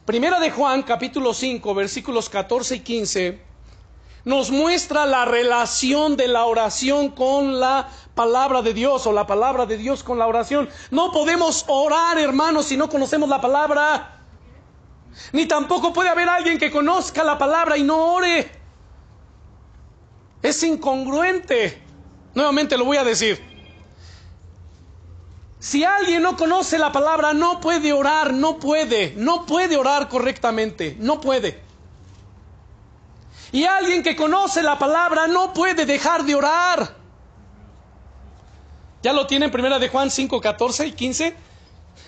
[0.05, 3.51] Primera de Juan, capítulo 5, versículos 14 y 15
[4.23, 9.65] nos muestra la relación de la oración con la palabra de Dios o la palabra
[9.65, 10.69] de Dios con la oración.
[10.89, 14.19] No podemos orar, hermanos, si no conocemos la palabra.
[15.31, 18.51] Ni tampoco puede haber alguien que conozca la palabra y no ore.
[20.41, 21.81] Es incongruente.
[22.33, 23.51] Nuevamente lo voy a decir.
[25.59, 30.95] Si alguien no conoce la palabra, no puede orar, no puede, no puede orar correctamente,
[30.97, 31.61] no puede.
[33.51, 37.00] Y alguien que conoce la palabra no puede dejar de orar.
[39.03, 41.35] ¿Ya lo tienen primera de Juan 5, 14 y 15?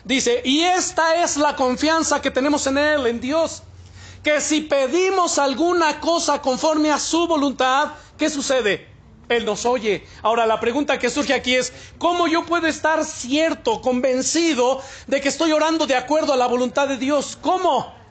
[0.04, 3.64] Dice, y esta es la confianza que tenemos en Él, en Dios,
[4.22, 8.88] que si pedimos alguna cosa conforme a su voluntad, ¿qué sucede?
[9.30, 10.06] Él nos oye.
[10.22, 15.30] Ahora la pregunta que surge aquí es, ¿cómo yo puedo estar cierto, convencido de que
[15.30, 17.38] estoy orando de acuerdo a la voluntad de Dios?
[17.42, 18.03] ¿Cómo?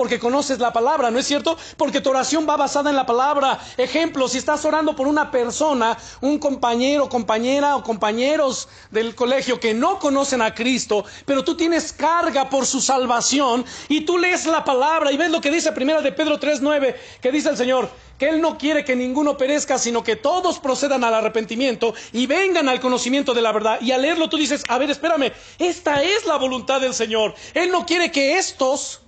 [0.00, 1.58] Porque conoces la palabra, ¿no es cierto?
[1.76, 3.58] Porque tu oración va basada en la palabra.
[3.76, 9.74] Ejemplo, si estás orando por una persona, un compañero, compañera o compañeros del colegio que
[9.74, 14.64] no conocen a Cristo, pero tú tienes carga por su salvación y tú lees la
[14.64, 18.28] palabra y ves lo que dice primera de Pedro 3:9, que dice el Señor, que
[18.28, 22.80] Él no quiere que ninguno perezca, sino que todos procedan al arrepentimiento y vengan al
[22.80, 23.78] conocimiento de la verdad.
[23.82, 27.34] Y al leerlo tú dices, a ver, espérame, esta es la voluntad del Señor.
[27.52, 28.99] Él no quiere que estos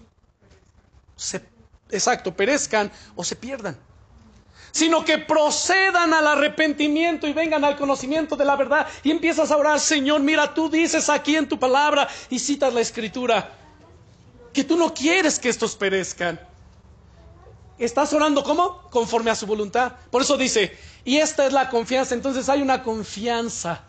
[1.90, 3.76] exacto, perezcan o se pierdan,
[4.70, 9.56] sino que procedan al arrepentimiento y vengan al conocimiento de la verdad y empiezas a
[9.56, 13.50] orar, Señor, mira, tú dices aquí en tu palabra y citas la escritura
[14.52, 16.40] que tú no quieres que estos perezcan.
[17.78, 18.82] Estás orando ¿cómo?
[18.90, 19.92] Conforme a su voluntad.
[20.11, 23.82] Por eso dice, y esta es la confianza, entonces hay una confianza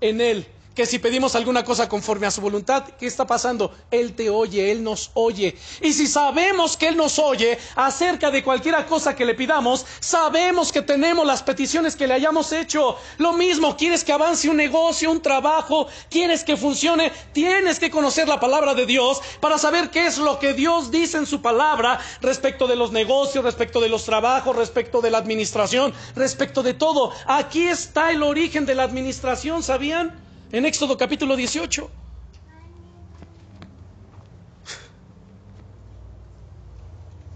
[0.00, 0.46] en Él
[0.78, 3.74] que si pedimos alguna cosa conforme a su voluntad, ¿qué está pasando?
[3.90, 5.58] Él te oye, Él nos oye.
[5.82, 10.70] Y si sabemos que Él nos oye acerca de cualquier cosa que le pidamos, sabemos
[10.70, 12.96] que tenemos las peticiones que le hayamos hecho.
[13.16, 18.28] Lo mismo, quieres que avance un negocio, un trabajo, quieres que funcione, tienes que conocer
[18.28, 21.98] la palabra de Dios para saber qué es lo que Dios dice en su palabra
[22.20, 27.12] respecto de los negocios, respecto de los trabajos, respecto de la administración, respecto de todo.
[27.26, 30.27] Aquí está el origen de la administración, ¿sabían?
[30.52, 31.90] En Éxodo capítulo 18.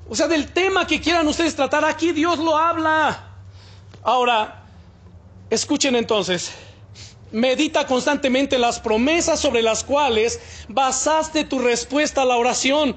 [0.08, 3.28] O sea, del tema que quieran ustedes tratar, aquí Dios lo habla.
[4.02, 4.64] Ahora,
[5.48, 6.52] escuchen entonces,
[7.30, 10.38] medita constantemente las promesas sobre las cuales
[10.68, 12.94] basaste tu respuesta a la oración.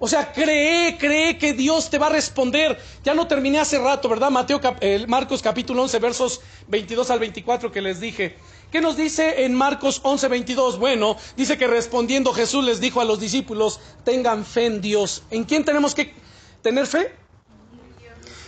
[0.00, 2.78] O sea, cree, cree que Dios te va a responder.
[3.02, 4.30] Ya no terminé hace rato, ¿verdad?
[4.30, 4.60] Mateo,
[5.08, 8.36] Marcos capítulo 11, versos 22 al 24 que les dije.
[8.70, 10.78] ¿Qué nos dice en Marcos 11, 22?
[10.78, 15.22] Bueno, dice que respondiendo Jesús les dijo a los discípulos, tengan fe en Dios.
[15.30, 16.14] ¿En quién tenemos que
[16.60, 17.14] tener fe?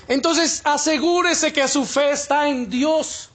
[0.08, 3.30] Entonces asegúrese que su fe está en Dios.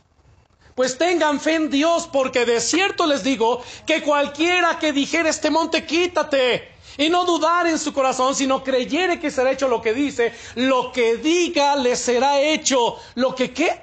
[0.75, 5.49] Pues tengan fe en Dios, porque de cierto les digo que cualquiera que dijera este
[5.49, 9.93] monte, quítate y no dudar en su corazón, sino creyere que será hecho lo que
[9.93, 12.97] dice, lo que diga le será hecho.
[13.15, 13.81] ¿Lo que qué?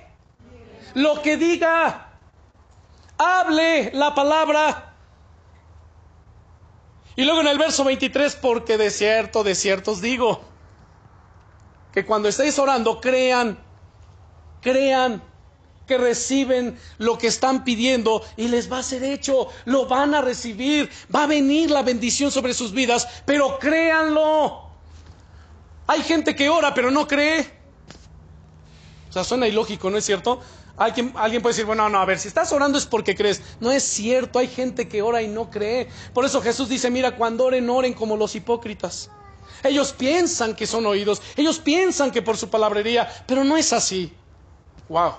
[0.95, 2.12] Lo que diga.
[3.23, 4.95] Hable la palabra.
[7.15, 10.43] Y luego en el verso 23, porque de cierto, de cierto os digo,
[11.93, 13.59] que cuando estéis orando, crean,
[14.61, 15.23] crean
[15.87, 20.23] que reciben lo que están pidiendo y les va a ser hecho, lo van a
[20.23, 24.71] recibir, va a venir la bendición sobre sus vidas, pero créanlo.
[25.87, 27.63] Hay gente que ora pero no cree.
[29.11, 30.41] O sea, suena ilógico, ¿no es cierto?
[30.77, 33.43] Alguien, puede decir, bueno, no, a ver, si estás orando es porque crees.
[33.61, 35.89] No es cierto, hay gente que ora y no cree.
[36.15, 39.11] Por eso Jesús dice, mira, cuando oren, oren como los hipócritas.
[39.63, 44.13] Ellos piensan que son oídos, ellos piensan que por su palabrería, pero no es así.
[44.89, 45.13] Wow.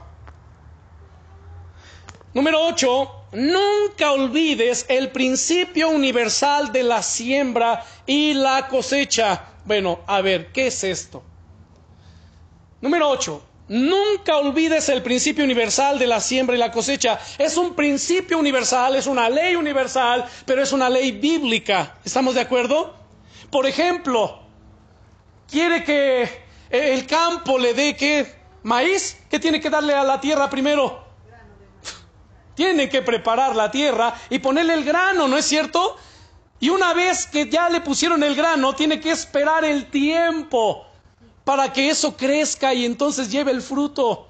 [2.33, 9.45] Número 8, nunca olvides el principio universal de la siembra y la cosecha.
[9.65, 11.23] Bueno, a ver, ¿qué es esto?
[12.81, 17.19] Número 8, nunca olvides el principio universal de la siembra y la cosecha.
[17.37, 21.95] Es un principio universal, es una ley universal, pero es una ley bíblica.
[22.03, 22.95] ¿Estamos de acuerdo?
[23.49, 24.43] Por ejemplo,
[25.49, 26.27] quiere que
[26.69, 28.43] el campo le dé qué?
[28.63, 31.03] Maíz, ¿qué tiene que darle a la tierra primero?
[32.55, 35.97] Tiene que preparar la tierra y ponerle el grano, ¿no es cierto?
[36.59, 40.85] Y una vez que ya le pusieron el grano, tiene que esperar el tiempo
[41.43, 44.29] para que eso crezca y entonces lleve el fruto.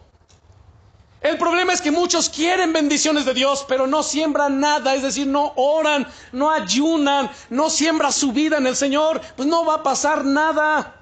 [1.21, 5.25] El problema es que muchos quieren bendiciones de Dios, pero no siembran nada, es decir,
[5.25, 9.83] no oran, no ayunan, no siembra su vida en el Señor, pues no va a
[9.83, 10.99] pasar nada.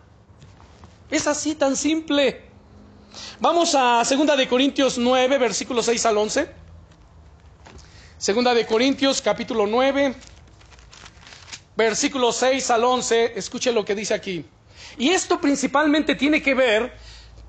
[1.09, 2.45] Es así tan simple.
[3.39, 6.51] Vamos a 2 de Corintios 9, versículos 6 al 11.
[8.19, 10.15] Segunda de Corintios, capítulo 9,
[11.75, 13.33] versículos 6 al 11.
[13.35, 14.45] Escuche lo que dice aquí.
[14.97, 16.93] Y esto principalmente tiene que ver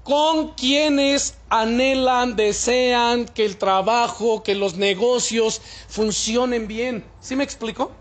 [0.02, 7.04] con quienes anhelan, desean que el trabajo, que los negocios funcionen bien.
[7.20, 7.92] ¿Sí me explico?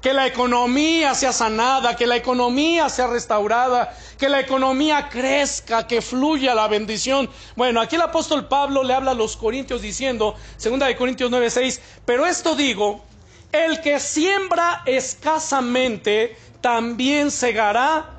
[0.00, 6.00] que la economía sea sanada, que la economía sea restaurada, que la economía crezca, que
[6.00, 7.28] fluya la bendición.
[7.54, 11.80] Bueno, aquí el apóstol Pablo le habla a los corintios diciendo, segunda de Corintios 9:6,
[12.06, 13.04] pero esto digo,
[13.52, 18.16] el que siembra escasamente también segará.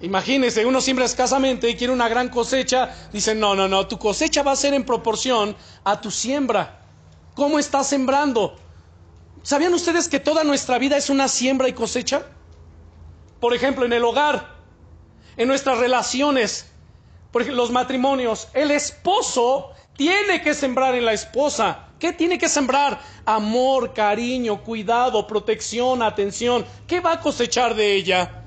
[0.00, 4.42] Imagínese, uno siembra escasamente y quiere una gran cosecha, dice, no, no, no, tu cosecha
[4.42, 6.80] va a ser en proporción a tu siembra.
[7.34, 8.56] ¿Cómo estás sembrando?
[9.42, 12.26] ¿Sabían ustedes que toda nuestra vida es una siembra y cosecha?
[13.40, 14.54] Por ejemplo, en el hogar,
[15.36, 16.66] en nuestras relaciones,
[17.30, 21.83] por ejemplo, los matrimonios, el esposo tiene que sembrar en la esposa.
[22.04, 23.00] ¿Qué tiene que sembrar?
[23.24, 26.66] Amor, cariño, cuidado, protección, atención.
[26.86, 28.44] ¿Qué va a cosechar de ella?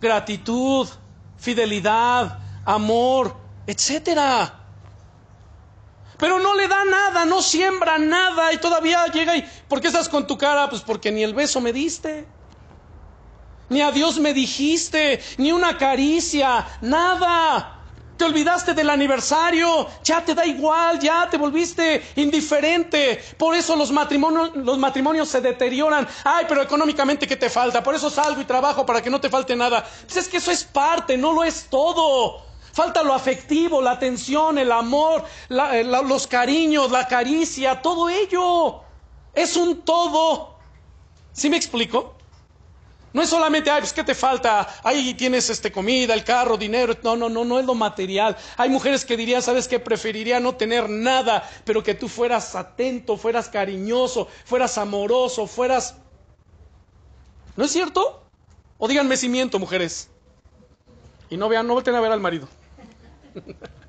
[0.00, 0.88] Gratitud,
[1.36, 3.36] fidelidad, amor,
[3.66, 4.60] etcétera.
[6.18, 10.08] Pero no le da nada, no siembra nada y todavía llega y ¿por qué estás
[10.08, 10.70] con tu cara?
[10.70, 12.28] Pues porque ni el beso me diste.
[13.70, 17.83] Ni a Dios me dijiste, ni una caricia, nada.
[18.16, 23.20] Te olvidaste del aniversario, ya te da igual, ya te volviste indiferente.
[23.36, 26.06] Por eso los matrimonios, los matrimonios se deterioran.
[26.22, 27.82] Ay, pero económicamente ¿qué te falta?
[27.82, 29.84] Por eso salgo y trabajo para que no te falte nada.
[30.02, 32.42] Pues es que eso es parte, no lo es todo.
[32.72, 38.82] Falta lo afectivo, la atención, el amor, eh, los cariños, la caricia, todo ello.
[39.32, 40.56] Es un todo.
[41.32, 42.13] ¿Sí me explico?
[43.14, 44.80] No es solamente, ay, pues ¿qué te falta?
[44.82, 46.96] Ahí tienes este, comida, el carro, dinero.
[47.04, 48.36] No, no, no, no es lo material.
[48.56, 49.78] Hay mujeres que dirían, ¿sabes qué?
[49.78, 55.94] Preferiría no tener nada, pero que tú fueras atento, fueras cariñoso, fueras amoroso, fueras...
[57.54, 58.24] ¿No es cierto?
[58.78, 60.10] O díganme si miento, mujeres.
[61.30, 62.48] Y no vean, no vuelten a ver al marido.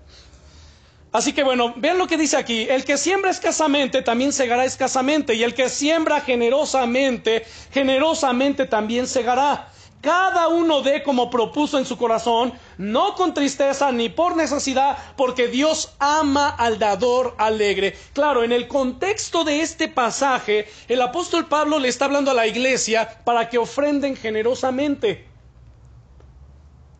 [1.16, 2.68] Así que bueno, vean lo que dice aquí.
[2.70, 5.34] El que siembra escasamente también segará escasamente.
[5.34, 9.72] Y el que siembra generosamente, generosamente también segará.
[10.01, 15.47] cada uno dé como propuso en su corazón, no con tristeza ni por necesidad, porque
[15.47, 17.97] Dios ama al dador alegre.
[18.11, 22.45] Claro, en el contexto de este pasaje, el apóstol Pablo le está hablando a la
[22.45, 25.26] iglesia para que ofrenden generosamente.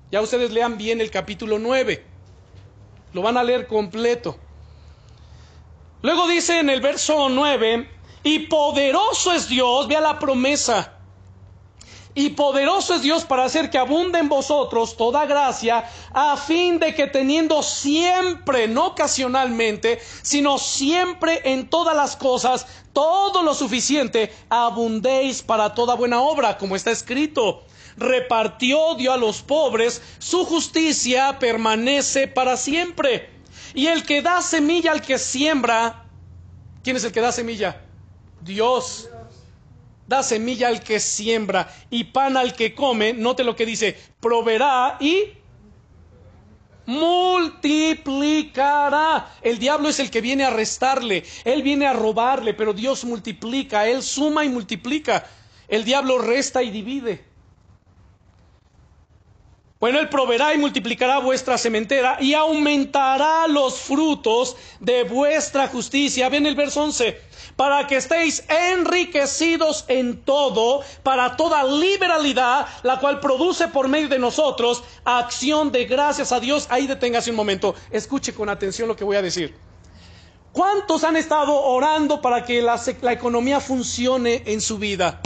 [0.09, 2.14] Ya ustedes lean bien el capítulo 9.
[3.16, 4.36] Lo van a leer completo.
[6.01, 7.89] Luego dice en el verso 9,
[8.24, 10.95] y poderoso es Dios, vea la promesa
[12.18, 16.95] y poderoso es Dios para hacer que abunde en vosotros toda gracia, a fin de
[16.95, 25.41] que teniendo siempre, no ocasionalmente, sino siempre en todas las cosas, todo lo suficiente, abundéis
[25.41, 27.64] para toda buena obra, como está escrito.
[27.98, 33.30] Repartió, dio a los pobres, su justicia permanece para siempre.
[33.74, 36.06] Y el que da semilla al que siembra,
[36.84, 37.82] ¿quién es el que da semilla?
[38.41, 39.10] Dios
[40.08, 44.98] da semilla al que siembra y pan al que come, note lo que dice, proveerá
[45.00, 45.34] y
[46.86, 49.32] multiplicará.
[49.41, 53.88] El diablo es el que viene a restarle, él viene a robarle, pero Dios multiplica,
[53.88, 55.26] él suma y multiplica.
[55.68, 57.26] El diablo resta y divide.
[59.86, 66.28] Bueno, Él proveerá y multiplicará vuestra sementera y aumentará los frutos de vuestra justicia.
[66.28, 67.22] Ven el verso 11
[67.56, 74.18] para que estéis enriquecidos en todo, para toda liberalidad, la cual produce por medio de
[74.18, 76.66] nosotros acción de gracias a Dios.
[76.72, 79.54] Ahí deténgase un momento, escuche con atención lo que voy a decir.
[80.52, 85.22] ¿Cuántos han estado orando para que la, la economía funcione en su vida?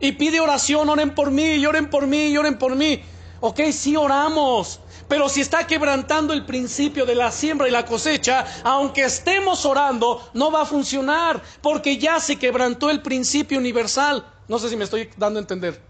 [0.00, 3.02] Y pide oración, oren por mí, lloren por mí, lloren por mí.
[3.40, 4.80] Ok, sí oramos.
[5.08, 10.30] Pero si está quebrantando el principio de la siembra y la cosecha, aunque estemos orando,
[10.34, 14.24] no va a funcionar, porque ya se quebrantó el principio universal.
[14.46, 15.80] No sé si me estoy dando a entender.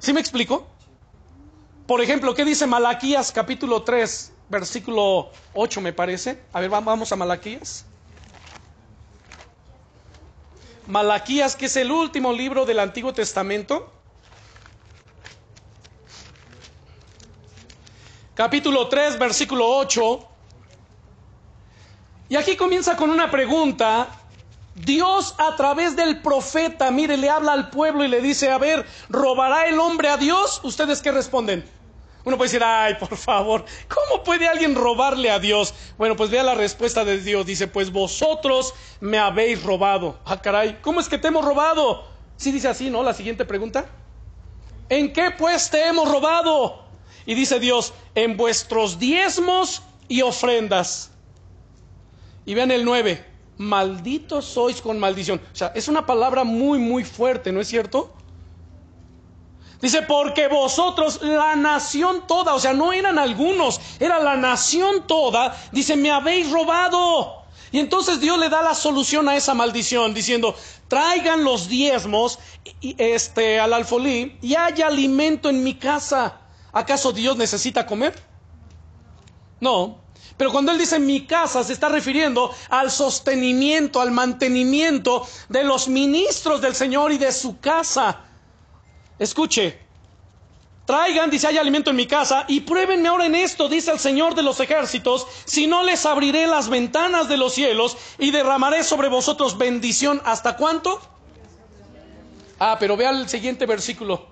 [0.00, 0.66] ¿Sí me explico?
[1.86, 6.42] Por ejemplo, ¿qué dice Malaquías capítulo 3, versículo 8 me parece?
[6.52, 7.84] A ver, vamos a Malaquías.
[10.88, 13.92] Malaquías, que es el último libro del Antiguo Testamento.
[18.34, 20.28] Capítulo 3, versículo 8.
[22.28, 24.08] Y aquí comienza con una pregunta.
[24.74, 28.86] Dios a través del profeta, mire, le habla al pueblo y le dice, a ver,
[29.10, 30.60] ¿robará el hombre a Dios?
[30.62, 31.62] ¿Ustedes qué responden?
[32.24, 35.74] Uno puede decir, ay, por favor, ¿cómo puede alguien robarle a Dios?
[35.98, 37.44] Bueno, pues vea la respuesta de Dios.
[37.44, 40.18] Dice, pues vosotros me habéis robado.
[40.24, 42.04] Ah, caray, ¿cómo es que te hemos robado?
[42.36, 43.02] Sí dice así, ¿no?
[43.02, 43.86] La siguiente pregunta.
[44.88, 46.81] ¿En qué pues te hemos robado?
[47.26, 51.10] Y dice Dios, en vuestros diezmos y ofrendas.
[52.44, 53.24] Y vean el 9,
[53.58, 55.40] malditos sois con maldición.
[55.52, 58.12] O sea, es una palabra muy, muy fuerte, ¿no es cierto?
[59.80, 65.56] Dice, porque vosotros, la nación toda, o sea, no eran algunos, era la nación toda,
[65.72, 67.42] dice, me habéis robado.
[67.72, 70.54] Y entonces Dios le da la solución a esa maldición, diciendo,
[70.86, 72.38] traigan los diezmos
[72.80, 76.41] este, al alfolí y haya alimento en mi casa.
[76.72, 78.18] ¿Acaso Dios necesita comer?
[79.60, 79.98] No.
[80.36, 85.88] Pero cuando Él dice mi casa, se está refiriendo al sostenimiento, al mantenimiento de los
[85.88, 88.22] ministros del Señor y de su casa.
[89.18, 89.78] Escuche,
[90.86, 94.34] traigan, dice, hay alimento en mi casa, y pruébenme ahora en esto, dice el Señor
[94.34, 99.08] de los ejércitos, si no les abriré las ventanas de los cielos y derramaré sobre
[99.08, 100.20] vosotros bendición.
[100.24, 101.00] ¿Hasta cuánto?
[102.58, 104.31] Ah, pero vea el siguiente versículo.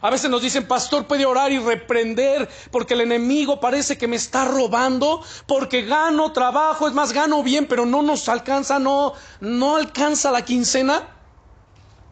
[0.00, 4.16] A veces nos dicen, pastor puede orar y reprender porque el enemigo parece que me
[4.16, 9.76] está robando, porque gano trabajo, es más, gano bien, pero no nos alcanza, no, no
[9.76, 11.14] alcanza la quincena.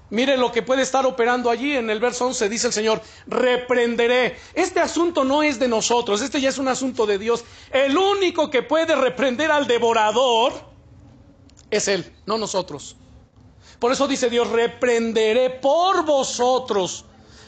[0.08, 4.36] Mire lo que puede estar operando allí en el verso 11, dice el Señor, reprenderé.
[4.54, 7.44] Este asunto no es de nosotros, este ya es un asunto de Dios.
[7.72, 10.52] El único que puede reprender al devorador
[11.70, 12.96] es Él, no nosotros.
[13.80, 17.04] Por eso dice Dios, reprenderé por vosotros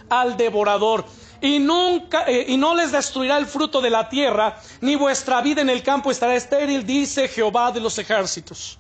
[0.09, 1.05] al devorador.
[1.41, 5.61] Y nunca eh, y no les destruirá el fruto de la tierra, ni vuestra vida
[5.61, 8.79] en el campo estará estéril, dice Jehová de los ejércitos.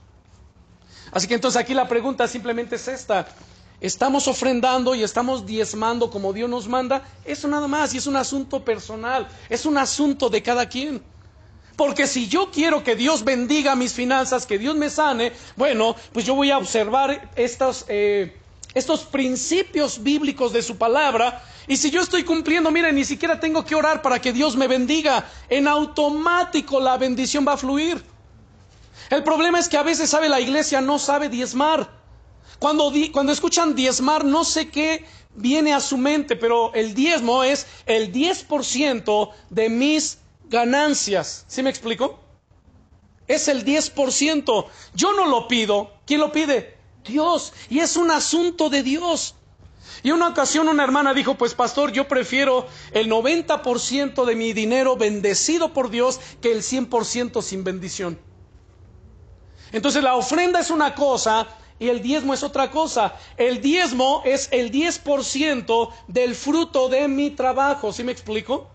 [1.12, 3.28] Así que entonces aquí la pregunta simplemente es esta.
[3.80, 7.02] ¿Estamos ofrendando y estamos diezmando como Dios nos manda?
[7.24, 11.00] Eso nada más, y es un asunto personal, es un asunto de cada quien.
[11.76, 16.26] Porque si yo quiero que Dios bendiga mis finanzas, que Dios me sane, bueno, pues
[16.26, 18.36] yo voy a observar estas eh,
[18.74, 21.42] estos principios bíblicos de su palabra.
[21.66, 24.68] Y si yo estoy cumpliendo, miren, ni siquiera tengo que orar para que Dios me
[24.68, 25.28] bendiga.
[25.48, 28.02] En automático la bendición va a fluir.
[29.10, 31.90] El problema es que a veces sabe la iglesia no sabe diezmar.
[32.58, 35.04] Cuando, cuando escuchan diezmar, no sé qué
[35.34, 41.44] viene a su mente, pero el diezmo es el 10% de mis ganancias.
[41.48, 42.18] ¿Sí me explico?
[43.26, 44.66] Es el 10%.
[44.94, 45.92] Yo no lo pido.
[46.06, 46.77] ¿Quién lo pide?
[47.08, 47.52] Dios.
[47.68, 49.34] Y es un asunto de Dios.
[50.02, 54.96] Y una ocasión una hermana dijo, pues pastor, yo prefiero el 90% de mi dinero
[54.96, 58.18] bendecido por Dios que el 100% sin bendición.
[59.72, 61.48] Entonces la ofrenda es una cosa
[61.78, 63.16] y el diezmo es otra cosa.
[63.36, 68.68] El diezmo es el 10% del fruto de mi trabajo, ¿sí me explico?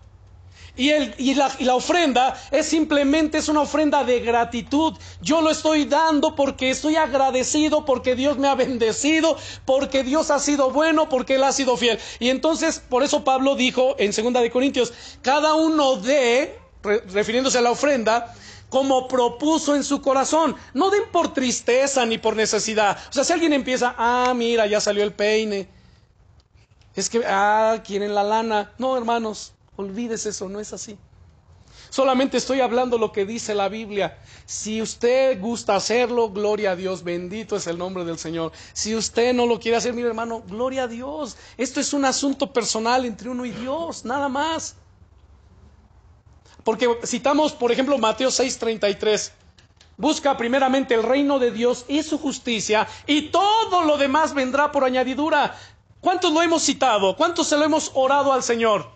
[0.76, 4.94] Y, el, y, la, y, la, ofrenda es simplemente es una ofrenda de gratitud.
[5.20, 10.40] Yo lo estoy dando porque estoy agradecido, porque Dios me ha bendecido, porque Dios ha
[10.40, 12.00] sido bueno, porque Él ha sido fiel.
[12.18, 17.62] Y entonces, por eso Pablo dijo en 2 de Corintios, cada uno de, refiriéndose a
[17.62, 18.34] la ofrenda,
[18.68, 20.56] como propuso en su corazón.
[20.72, 22.98] No den por tristeza ni por necesidad.
[23.08, 25.68] O sea, si alguien empieza, ah, mira, ya salió el peine.
[26.96, 28.72] Es que, ah, quieren la lana.
[28.78, 30.96] No, hermanos, Olvides eso, no es así.
[31.90, 34.18] Solamente estoy hablando lo que dice la Biblia.
[34.46, 38.52] Si usted gusta hacerlo, gloria a Dios, bendito es el nombre del Señor.
[38.72, 41.36] Si usted no lo quiere hacer, mi hermano, gloria a Dios.
[41.56, 44.74] Esto es un asunto personal entre uno y Dios, nada más.
[46.64, 49.30] Porque citamos, por ejemplo, Mateo 6:33.
[49.96, 54.82] Busca primeramente el reino de Dios y su justicia, y todo lo demás vendrá por
[54.82, 55.56] añadidura.
[56.00, 57.16] ¿Cuántos lo hemos citado?
[57.16, 58.93] ¿Cuántos se lo hemos orado al Señor?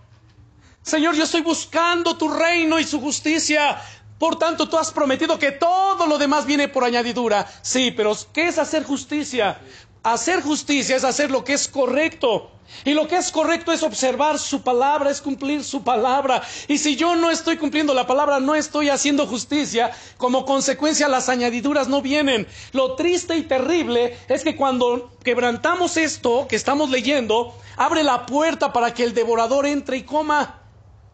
[0.89, 3.79] Señor, yo estoy buscando tu reino y su justicia.
[4.19, 7.47] Por tanto, tú has prometido que todo lo demás viene por añadidura.
[7.61, 9.61] Sí, pero ¿qué es hacer justicia?
[10.03, 12.51] Hacer justicia es hacer lo que es correcto.
[12.87, 16.43] Y lo que es correcto es observar su palabra, es cumplir su palabra.
[16.69, 21.29] Y si yo no estoy cumpliendo la palabra, no estoy haciendo justicia, como consecuencia las
[21.29, 22.47] añadiduras no vienen.
[22.73, 28.73] Lo triste y terrible es que cuando quebrantamos esto que estamos leyendo, abre la puerta
[28.73, 30.63] para que el devorador entre y coma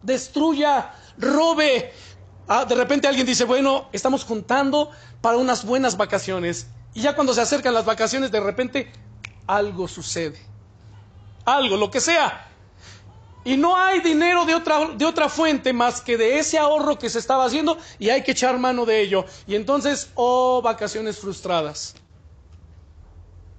[0.04, 1.92] destruya, robe.
[2.46, 4.90] Ah, de repente alguien dice, bueno, estamos juntando
[5.20, 6.68] para unas buenas vacaciones.
[6.92, 8.92] Y ya cuando se acercan las vacaciones, de repente
[9.46, 10.38] algo sucede.
[11.44, 12.48] Algo, lo que sea.
[13.44, 17.10] Y no hay dinero de otra, de otra fuente más que de ese ahorro que
[17.10, 19.26] se estaba haciendo y hay que echar mano de ello.
[19.46, 21.94] Y entonces, oh, vacaciones frustradas.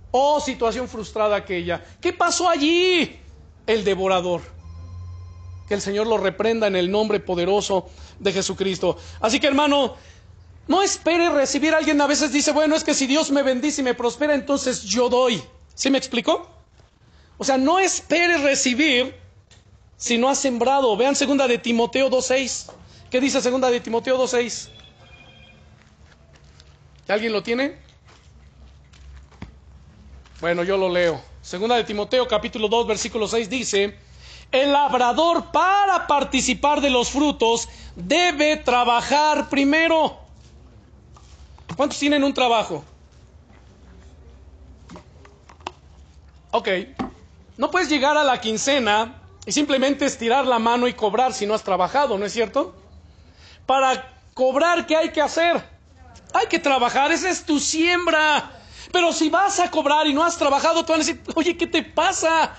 [0.09, 1.83] Oh, situación frustrada aquella.
[2.01, 3.19] ¿Qué pasó allí?
[3.67, 4.54] El devorador.
[5.67, 7.89] Que el Señor lo reprenda en el nombre poderoso
[8.19, 8.97] de Jesucristo.
[9.19, 9.95] Así que hermano,
[10.67, 11.99] no espere recibir alguien.
[12.01, 15.09] A veces dice, bueno, es que si Dios me bendice y me prospera, entonces yo
[15.09, 15.41] doy.
[15.73, 16.49] ¿Sí me explicó?
[17.37, 19.15] O sea, no espere recibir
[19.97, 20.95] si no ha sembrado.
[20.95, 22.71] Vean segunda de Timoteo 2.6.
[23.09, 24.69] ¿Qué dice segunda de Timoteo 2.6?
[27.07, 27.77] ¿Alguien lo tiene?
[30.41, 31.21] Bueno, yo lo leo.
[31.41, 33.99] Segunda de Timoteo capítulo 2 versículo 6 dice,
[34.61, 40.19] el labrador para participar de los frutos debe trabajar primero.
[41.75, 42.83] ¿Cuántos tienen un trabajo?
[46.51, 46.69] Ok.
[47.57, 51.53] No puedes llegar a la quincena y simplemente estirar la mano y cobrar si no
[51.53, 52.75] has trabajado, ¿no es cierto?
[53.65, 55.63] Para cobrar, ¿qué hay que hacer?
[56.33, 58.51] Hay que trabajar, esa es tu siembra.
[58.91, 61.67] Pero si vas a cobrar y no has trabajado, te van a decir, oye, ¿qué
[61.67, 62.55] te pasa?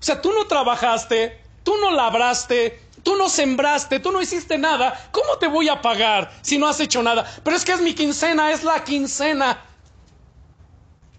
[0.00, 5.10] O sea, tú no trabajaste, tú no labraste, tú no sembraste, tú no hiciste nada.
[5.12, 7.30] ¿Cómo te voy a pagar si no has hecho nada?
[7.44, 9.62] Pero es que es mi quincena, es la quincena.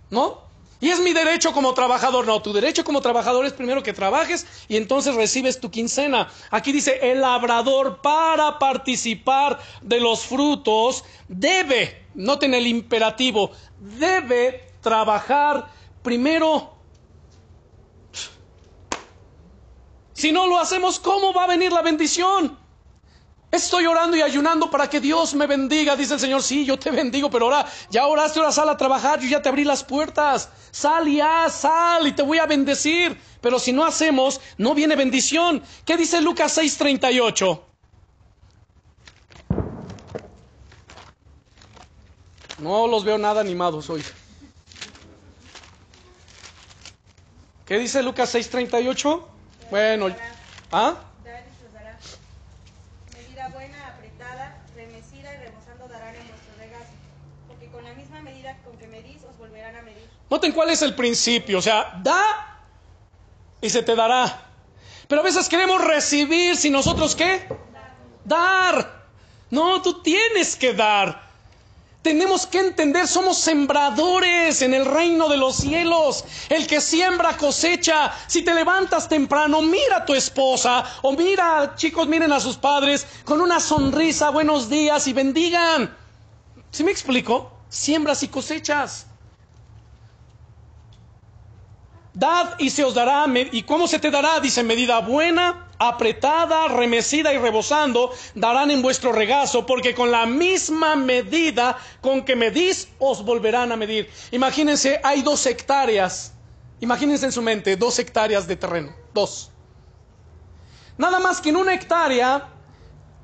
[0.09, 0.41] ¿No?
[0.81, 2.25] Y es mi derecho como trabajador.
[2.25, 6.27] No, tu derecho como trabajador es primero que trabajes y entonces recibes tu quincena.
[6.49, 15.67] Aquí dice, el labrador para participar de los frutos debe, noten el imperativo, debe trabajar
[16.01, 16.80] primero
[20.21, 22.55] Si no lo hacemos, ¿cómo va a venir la bendición?
[23.49, 26.43] Estoy orando y ayunando para que Dios me bendiga, dice el Señor.
[26.43, 29.49] Sí, yo te bendigo, pero ahora ya oraste, ahora sal a trabajar, yo ya te
[29.49, 30.49] abrí las puertas.
[30.69, 33.19] Sal y haz, sal y te voy a bendecir.
[33.41, 35.63] Pero si no hacemos, no viene bendición.
[35.85, 37.59] ¿Qué dice Lucas 6:38?
[42.59, 44.03] No los veo nada animados hoy.
[47.65, 49.30] ¿Qué dice Lucas 6:38?
[49.71, 50.13] Bueno,
[50.73, 50.95] ¿ah?
[53.15, 56.91] Medida buena, apretada, remecida y rebosando darán en vuestro regazo,
[57.47, 60.09] porque con la misma medida con que medís os volverán a medir.
[60.29, 62.21] Noten cuál es el principio, o sea, da
[63.61, 64.41] y se te dará.
[65.07, 67.47] Pero a veces queremos recibir si nosotros qué?
[68.25, 69.05] Dar.
[69.51, 71.30] No, tú tienes que dar.
[72.01, 76.25] Tenemos que entender, somos sembradores en el reino de los cielos.
[76.49, 78.11] El que siembra cosecha.
[78.25, 83.05] Si te levantas temprano, mira a tu esposa o mira, chicos, miren a sus padres
[83.23, 85.95] con una sonrisa, buenos días y bendigan.
[86.71, 87.51] ¿Sí me explico?
[87.69, 89.05] Siembras y cosechas.
[92.21, 93.25] Dad y se os dará.
[93.51, 94.39] ¿Y cómo se te dará?
[94.39, 100.95] Dice medida buena, apretada, remecida y rebosando, darán en vuestro regazo, porque con la misma
[100.95, 104.07] medida con que medís, os volverán a medir.
[104.29, 106.33] Imagínense, hay dos hectáreas,
[106.79, 109.49] imagínense en su mente, dos hectáreas de terreno, dos.
[110.99, 112.49] Nada más que en una hectárea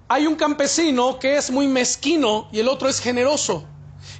[0.07, 3.63] hay un campesino que es muy mezquino y el otro es generoso.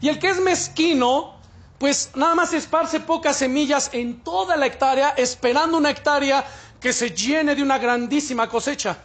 [0.02, 1.37] Y el que es mezquino,
[1.78, 6.46] pues nada más esparce pocas semillas en toda la hectárea, esperando una hectárea
[6.80, 8.98] que se llene de una grandísima cosecha.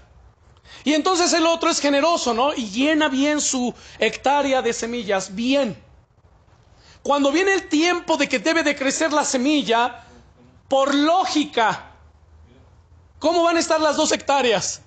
[0.85, 2.55] Y entonces el otro es generoso, ¿no?
[2.55, 5.81] Y llena bien su hectárea de semillas, bien.
[7.03, 10.05] Cuando viene el tiempo de que debe de crecer la semilla,
[10.69, 11.91] por lógica,
[13.19, 14.81] ¿cómo van a estar las dos hectáreas?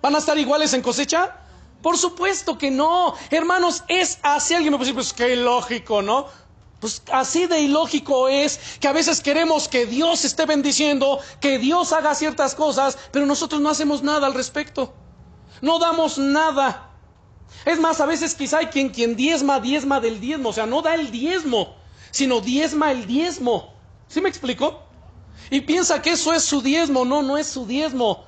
[0.00, 1.36] ¿Van a estar iguales en cosecha?
[1.82, 3.14] Por supuesto que no.
[3.30, 4.54] Hermanos, es así.
[4.54, 6.26] Alguien me puede decir, pues qué lógico, ¿no?
[6.80, 11.92] Pues así de ilógico es que a veces queremos que Dios esté bendiciendo, que Dios
[11.92, 14.94] haga ciertas cosas, pero nosotros no hacemos nada al respecto.
[15.60, 16.90] No damos nada.
[17.64, 20.50] Es más, a veces quizá hay quien, quien diezma, diezma del diezmo.
[20.50, 21.76] O sea, no da el diezmo,
[22.12, 23.74] sino diezma el diezmo.
[24.06, 24.82] ¿Sí me explico?
[25.50, 27.04] Y piensa que eso es su diezmo.
[27.04, 28.24] No, no es su diezmo.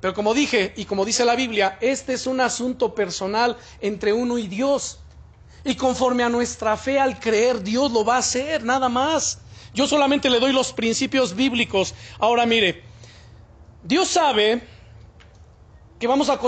[0.00, 4.36] Pero como dije, y como dice la Biblia, este es un asunto personal entre uno
[4.36, 4.98] y Dios.
[5.64, 9.38] Y conforme a nuestra fe al creer, Dios lo va a hacer, nada más.
[9.74, 11.94] Yo solamente le doy los principios bíblicos.
[12.18, 12.82] Ahora mire,
[13.82, 14.62] Dios sabe
[15.98, 16.38] que vamos a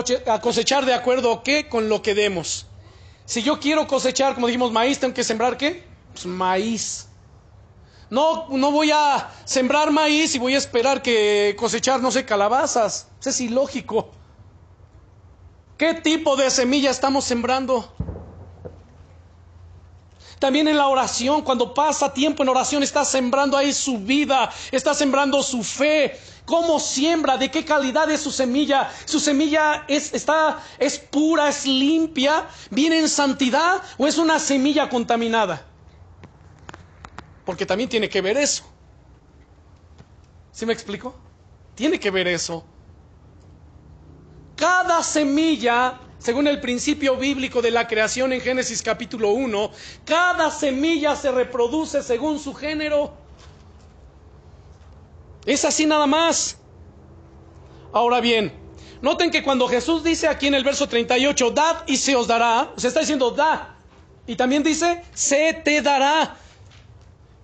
[0.41, 2.67] cosechar de acuerdo a qué con lo que demos.
[3.25, 5.85] Si yo quiero cosechar, como dijimos, maíz, tengo que sembrar qué?
[6.13, 7.09] Pues maíz.
[8.11, 13.09] No, no voy a sembrar maíz y voy a esperar que cosechar, no sé, calabazas.
[13.21, 14.11] Eso es ilógico.
[15.79, 17.93] ¿Qué tipo de semilla estamos sembrando?
[20.45, 24.93] También en la oración, cuando pasa tiempo en oración, está sembrando ahí su vida, está
[24.93, 26.21] sembrando su fe.
[26.45, 27.39] ¿Cómo siembra?
[27.39, 28.93] ¿De qué calidad es su semilla?
[29.07, 32.47] ¿Su semilla es, está, es pura, es limpia?
[32.71, 35.67] ¿Viene en santidad o es una semilla contaminada?
[37.47, 38.65] Porque también tiene que ver eso.
[40.51, 41.15] ¿Sí me explico?
[41.75, 42.67] Tiene que ver eso.
[44.57, 49.71] Cada semilla según el principio bíblico de la creación en Génesis capítulo 1,
[50.07, 53.13] cada semilla se reproduce según su género.
[55.45, 56.57] Es así nada más.
[57.93, 58.55] Ahora bien,
[59.03, 62.73] noten que cuando Jesús dice aquí en el verso 38, dad y se os dará,
[62.79, 63.77] se está diciendo da.
[64.27, 66.39] Y también dice, se te dará.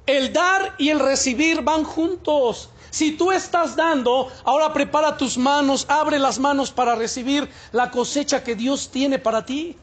[0.06, 2.70] El dar y el recibir van juntos.
[2.90, 8.42] Si tú estás dando, ahora prepara tus manos, abre las manos para recibir la cosecha
[8.42, 9.76] que Dios tiene para ti.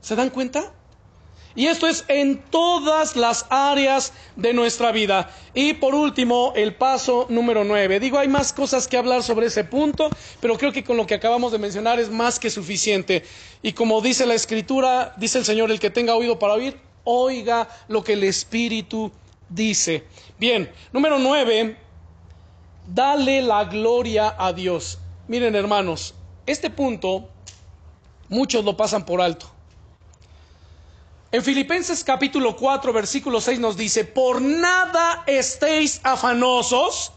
[0.00, 0.72] ¿Se dan cuenta?
[1.54, 5.30] Y esto es en todas las áreas de nuestra vida.
[5.52, 8.00] Y por último, el paso número nueve.
[8.00, 10.08] Digo, hay más cosas que hablar sobre ese punto,
[10.40, 13.24] pero creo que con lo que acabamos de mencionar es más que suficiente.
[13.60, 17.68] Y como dice la Escritura, dice el Señor, el que tenga oído para oír, oiga
[17.88, 19.12] lo que el Espíritu
[19.48, 20.06] dice.
[20.38, 21.76] Bien, número nueve,
[22.86, 24.98] dale la gloria a Dios.
[25.28, 26.14] Miren hermanos,
[26.46, 27.28] este punto
[28.28, 29.50] muchos lo pasan por alto.
[31.30, 37.12] En Filipenses capítulo 4, versículo 6 nos dice, por nada estéis afanosos,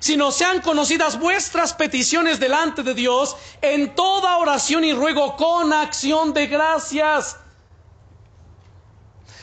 [0.00, 6.32] sino sean conocidas vuestras peticiones delante de Dios en toda oración y ruego con acción
[6.32, 7.36] de gracias.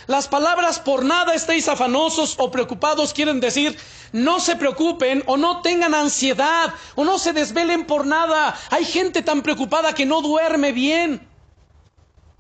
[0.10, 3.78] Las palabras por nada estéis afanosos o preocupados quieren decir
[4.12, 8.58] no se preocupen o no tengan ansiedad o no se desvelen por nada.
[8.72, 11.30] Hay gente tan preocupada que no duerme bien.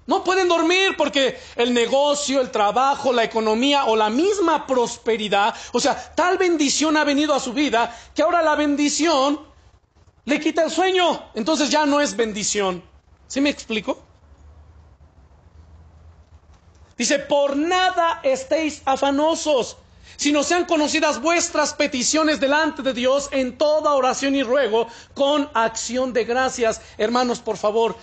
[0.07, 5.79] No pueden dormir porque el negocio, el trabajo, la economía o la misma prosperidad, o
[5.79, 9.41] sea, tal bendición ha venido a su vida que ahora la bendición
[10.25, 11.29] le quita el sueño.
[11.35, 12.81] Entonces ya no es bendición.
[13.27, 14.08] ¿Sí me explico?
[16.99, 19.77] Dice, por nada estéis afanosos.
[20.17, 26.11] sino sean conocidas vuestras peticiones delante de Dios en toda oración y ruego con acción
[26.11, 26.81] de gracias.
[26.97, 27.95] Hermanos, por favor,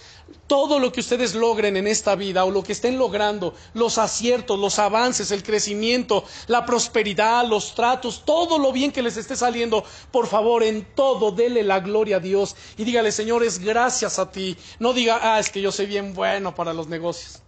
[0.47, 4.59] todo lo que ustedes logren en esta vida o lo que estén logrando, los aciertos,
[4.59, 9.85] los avances, el crecimiento, la prosperidad, los tratos, todo lo bien que les esté saliendo,
[10.11, 14.31] por favor, en todo dele la gloria a Dios y dígale, Señor, es gracias a
[14.31, 14.57] ti.
[14.79, 17.43] No diga, ah, es que yo soy bien bueno para los negocios.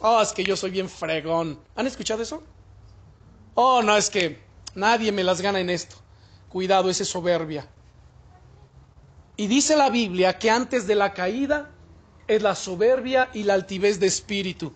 [0.00, 1.58] Oh, es que yo soy bien fregón.
[1.74, 2.42] ¿Han escuchado eso?
[3.54, 4.42] Oh, no, es que
[4.74, 5.96] nadie me las gana en esto.
[6.48, 7.66] Cuidado, esa es soberbia.
[9.36, 11.70] Y dice la Biblia que antes de la caída
[12.26, 14.72] es la soberbia y la altivez de espíritu.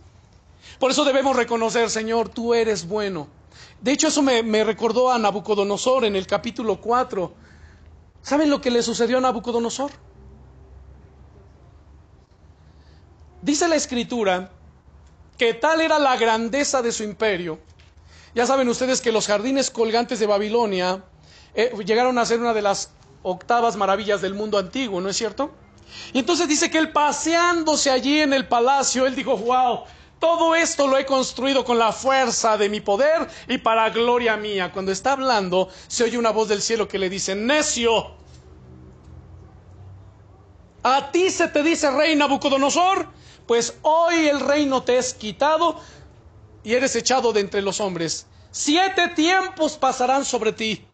[0.78, 3.28] Por eso debemos reconocer, Señor, tú eres bueno.
[3.80, 7.32] De hecho, eso me, me, recordó a Nabucodonosor en el capítulo 4.
[8.22, 9.90] ¿Saben lo que le sucedió a Nabucodonosor?
[13.42, 14.50] Dice la escritura
[15.40, 17.58] que tal era la grandeza de su imperio
[18.34, 21.02] ya saben ustedes que los jardines colgantes de Babilonia
[21.54, 22.90] eh, llegaron a ser una de las
[23.22, 25.50] octavas maravillas del mundo antiguo, ¿no es cierto?
[26.12, 29.84] Y entonces dice que él paseándose allí en el palacio, él dijo, wow,
[30.18, 34.70] todo esto lo he construido con la fuerza de mi poder y para gloria mía.
[34.72, 38.12] Cuando está hablando, se oye una voz del cielo que le dice, necio,
[40.82, 43.19] a ti se te dice rey Nabucodonosor,
[43.50, 45.80] pues hoy el reino te es quitado
[46.62, 48.26] y eres echado de entre los hombres.
[48.52, 50.86] Siete tiempos pasarán sobre ti.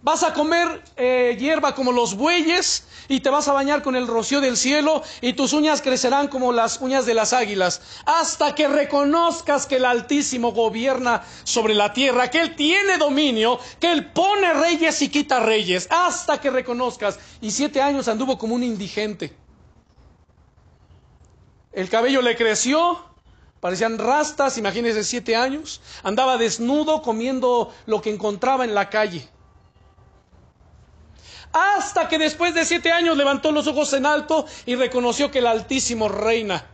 [0.00, 4.06] Vas a comer eh, hierba como los bueyes y te vas a bañar con el
[4.06, 8.68] rocío del cielo y tus uñas crecerán como las uñas de las águilas, hasta que
[8.68, 14.52] reconozcas que el Altísimo gobierna sobre la tierra, que Él tiene dominio, que Él pone
[14.54, 17.18] reyes y quita reyes, hasta que reconozcas.
[17.40, 19.43] Y siete años anduvo como un indigente.
[21.74, 23.04] El cabello le creció,
[23.64, 25.80] Parecían rastas, imagínense, siete años.
[26.02, 29.26] Andaba desnudo comiendo lo que encontraba en la calle.
[31.50, 35.46] Hasta que después de siete años levantó los ojos en alto y reconoció que el
[35.46, 36.66] Altísimo reina.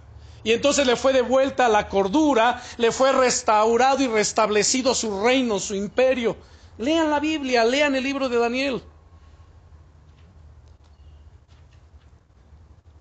[0.43, 5.77] Y entonces le fue devuelta la cordura, le fue restaurado y restablecido su reino, su
[5.77, 6.37] imperio.
[6.77, 8.83] Lean la Biblia, lean el libro de Daniel.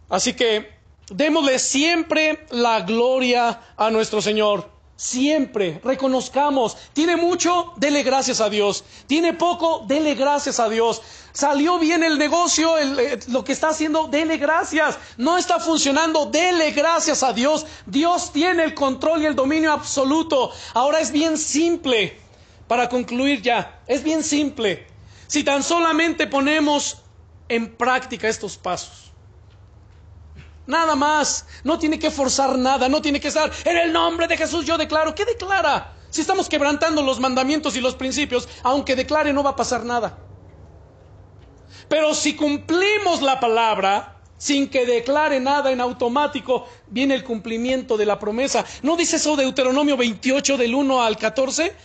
[0.09, 0.78] Así que
[1.09, 4.69] Démosle siempre la gloria a nuestro Señor.
[4.95, 8.83] Siempre reconozcamos, tiene mucho, dele gracias a Dios.
[9.07, 11.01] Tiene poco, dele gracias a Dios.
[11.31, 14.97] Salió bien el negocio, eh, lo que está haciendo, dele gracias.
[15.15, 17.65] No está funcionando, dele gracias a Dios.
[17.85, 20.51] Dios tiene el control y el dominio absoluto.
[20.73, 22.19] Ahora es bien simple,
[22.67, 24.85] para concluir ya, es bien simple.
[25.27, 26.97] Si tan solamente ponemos
[27.47, 29.08] en práctica estos pasos.
[30.69, 31.47] Nada más.
[31.63, 32.87] No tiene que forzar nada.
[32.87, 34.65] No tiene que estar en el nombre de Jesús.
[34.65, 35.15] Yo declaro.
[35.15, 35.95] ¿Qué declara?
[36.11, 40.19] Si estamos quebrantando los mandamientos y los principios, aunque declare no va a pasar nada.
[41.87, 48.05] Pero si cumplimos la palabra, sin que declare nada en automático, viene el cumplimiento de
[48.05, 48.63] la promesa.
[48.83, 51.75] ¿No dice eso Deuteronomio 28 del 1 al 14?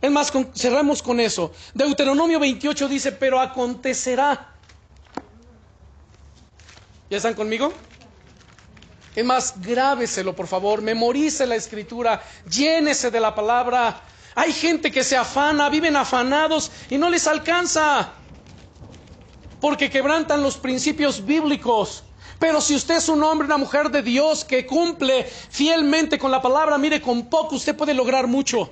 [0.00, 1.52] Es más, cerramos con eso.
[1.74, 4.54] Deuteronomio 28 dice, pero acontecerá.
[7.10, 7.72] ¿Ya están conmigo?
[9.20, 14.00] Es más, grábeselo, por favor, memorice la escritura, llénese de la palabra.
[14.34, 18.14] Hay gente que se afana, viven afanados y no les alcanza,
[19.60, 22.02] porque quebrantan los principios bíblicos.
[22.38, 26.40] Pero si usted es un hombre, una mujer de Dios que cumple fielmente con la
[26.40, 28.70] palabra, mire, con poco usted puede lograr mucho.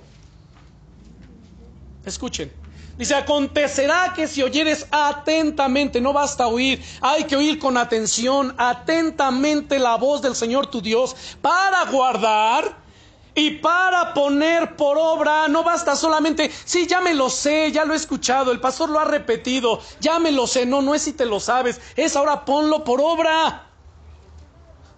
[2.07, 2.51] Escuchen.
[2.99, 9.79] Dice, acontecerá que si oyeres atentamente, no basta oír, hay que oír con atención, atentamente
[9.79, 12.77] la voz del Señor tu Dios, para guardar
[13.37, 17.95] y para poner por obra, no basta solamente, sí, ya me lo sé, ya lo
[17.95, 21.13] he escuchado, el pastor lo ha repetido, ya me lo sé, no, no es si
[21.13, 23.68] te lo sabes, es ahora ponlo por obra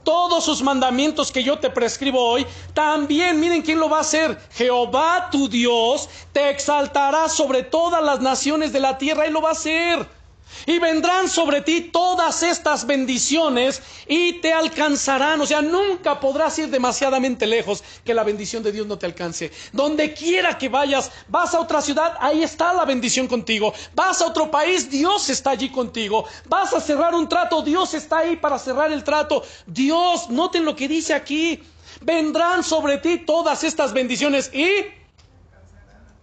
[0.04, 4.38] todos sus mandamientos que yo te prescribo hoy, también miren quién lo va a hacer.
[4.52, 9.50] Jehová tu Dios te exaltará sobre todas las naciones de la tierra y lo va
[9.50, 10.19] a hacer.
[10.66, 15.40] Y vendrán sobre ti todas estas bendiciones y te alcanzarán.
[15.40, 19.50] O sea, nunca podrás ir demasiadamente lejos que la bendición de Dios no te alcance.
[19.72, 23.72] Donde quiera que vayas, vas a otra ciudad, ahí está la bendición contigo.
[23.94, 26.24] Vas a otro país, Dios está allí contigo.
[26.46, 29.42] Vas a cerrar un trato, Dios está ahí para cerrar el trato.
[29.66, 31.62] Dios, noten lo que dice aquí.
[32.02, 34.68] Vendrán sobre ti todas estas bendiciones y...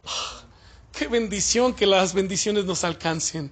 [0.05, 0.43] ¡ah!
[0.97, 3.51] Qué bendición que las bendiciones nos alcancen.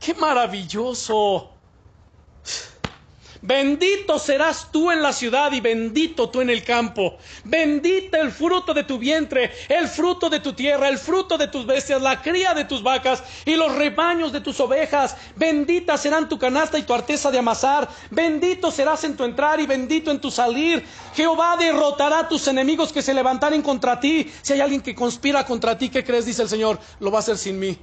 [0.00, 1.50] ¡Qué maravilloso!
[3.42, 7.16] Bendito serás tú en la ciudad y bendito tú en el campo.
[7.44, 11.64] Bendita el fruto de tu vientre, el fruto de tu tierra, el fruto de tus
[11.64, 15.16] bestias, la cría de tus vacas y los rebaños de tus ovejas.
[15.36, 17.88] Bendita serán tu canasta y tu arteza de amasar.
[18.10, 20.84] Bendito serás en tu entrar y bendito en tu salir.
[21.14, 24.30] Jehová derrotará a tus enemigos que se levantaren contra ti.
[24.42, 26.26] Si hay alguien que conspira contra ti, ¿qué crees?
[26.26, 27.78] Dice el Señor, lo va a hacer sin mí.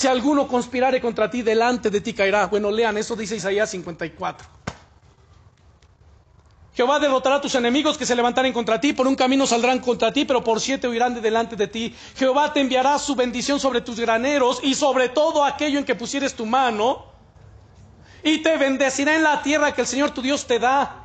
[0.00, 2.46] Si alguno conspirare contra ti, delante de ti caerá.
[2.46, 4.48] Bueno, lean, eso dice Isaías 54.
[6.74, 10.10] Jehová derrotará a tus enemigos que se levantaren contra ti, por un camino saldrán contra
[10.10, 11.94] ti, pero por siete huirán de delante de ti.
[12.16, 16.34] Jehová te enviará su bendición sobre tus graneros y sobre todo aquello en que pusieres
[16.34, 17.04] tu mano,
[18.24, 20.99] y te bendecirá en la tierra que el Señor tu Dios te da.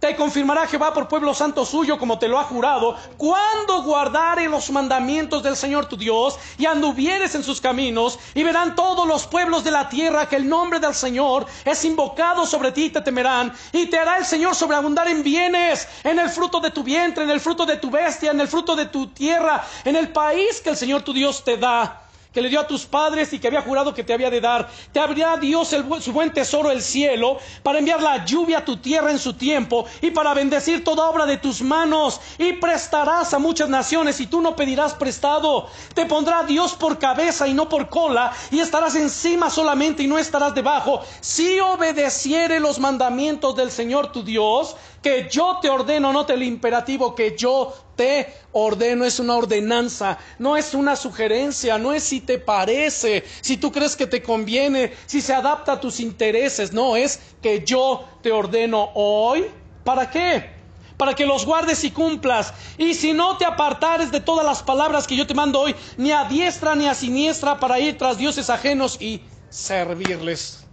[0.00, 4.70] Te confirmará Jehová por pueblo santo suyo, como te lo ha jurado, cuando guardare los
[4.70, 9.62] mandamientos del Señor tu Dios y anduvieres en sus caminos, y verán todos los pueblos
[9.62, 13.52] de la tierra que el nombre del Señor es invocado sobre ti y te temerán,
[13.74, 17.30] y te hará el Señor sobreabundar en bienes, en el fruto de tu vientre, en
[17.30, 20.70] el fruto de tu bestia, en el fruto de tu tierra, en el país que
[20.70, 23.62] el Señor tu Dios te da que le dio a tus padres y que había
[23.62, 24.68] jurado que te había de dar.
[24.92, 29.10] Te abrirá Dios su buen tesoro, el cielo, para enviar la lluvia a tu tierra
[29.10, 32.20] en su tiempo y para bendecir toda obra de tus manos.
[32.38, 35.68] Y prestarás a muchas naciones y tú no pedirás prestado.
[35.94, 40.18] Te pondrá Dios por cabeza y no por cola y estarás encima solamente y no
[40.18, 41.02] estarás debajo.
[41.20, 47.14] Si obedeciere los mandamientos del Señor tu Dios, que yo te ordeno, no el imperativo
[47.14, 52.38] que yo te ordeno, es una ordenanza, no es una sugerencia, no es si te
[52.38, 57.20] parece, si tú crees que te conviene, si se adapta a tus intereses, no, es
[57.42, 59.46] que yo te ordeno hoy.
[59.84, 60.50] ¿Para qué?
[60.98, 62.52] Para que los guardes y cumplas.
[62.76, 66.12] Y si no te apartares de todas las palabras que yo te mando hoy, ni
[66.12, 70.64] a diestra ni a siniestra, para ir tras dioses ajenos y servirles.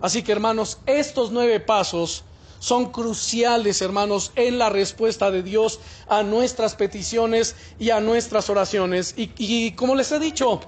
[0.00, 2.24] Así que hermanos, estos nueve pasos
[2.62, 9.14] son cruciales, hermanos, en la respuesta de Dios a nuestras peticiones y a nuestras oraciones.
[9.16, 10.60] Y, como les he dicho,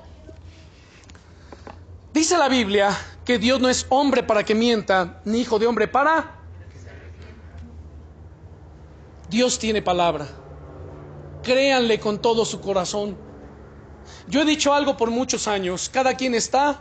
[2.13, 2.91] dice la Biblia
[3.25, 6.41] que Dios no es hombre para que mienta, ni hijo de hombre para...
[9.31, 10.27] Dios tiene palabra.
[11.45, 13.17] Créanle con todo su corazón.
[14.27, 15.89] Yo he dicho algo por muchos años.
[15.89, 16.81] Cada quien está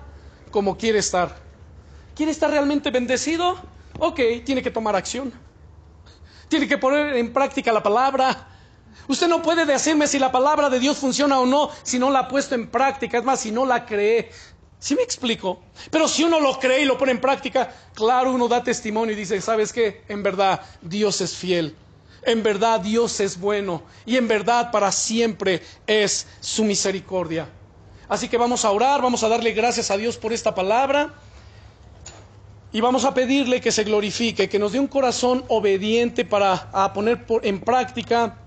[0.50, 1.36] como quiere estar.
[2.16, 3.73] ¿Quiere estar realmente bendecido?
[4.06, 5.32] Ok, tiene que tomar acción.
[6.50, 8.50] Tiene que poner en práctica la palabra.
[9.08, 12.20] Usted no puede decirme si la palabra de Dios funciona o no si no la
[12.20, 13.18] ha puesto en práctica.
[13.18, 14.30] Es más, si no la cree.
[14.78, 15.62] ¿Sí me explico?
[15.90, 19.18] Pero si uno lo cree y lo pone en práctica, claro, uno da testimonio y
[19.20, 20.04] dice, ¿sabes qué?
[20.10, 21.74] En verdad, Dios es fiel.
[22.24, 23.84] En verdad, Dios es bueno.
[24.06, 27.48] Y en verdad, para siempre es su misericordia.
[28.10, 31.14] Así que vamos a orar, vamos a darle gracias a Dios por esta palabra.
[32.74, 37.24] Y vamos a pedirle que se glorifique, que nos dé un corazón obediente para poner
[37.44, 38.40] en práctica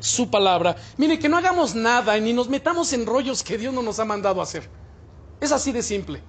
[0.00, 0.74] su palabra.
[0.96, 4.04] Mire, que no hagamos nada ni nos metamos en rollos que Dios no nos ha
[4.04, 4.68] mandado hacer.
[5.40, 6.20] Es así de simple.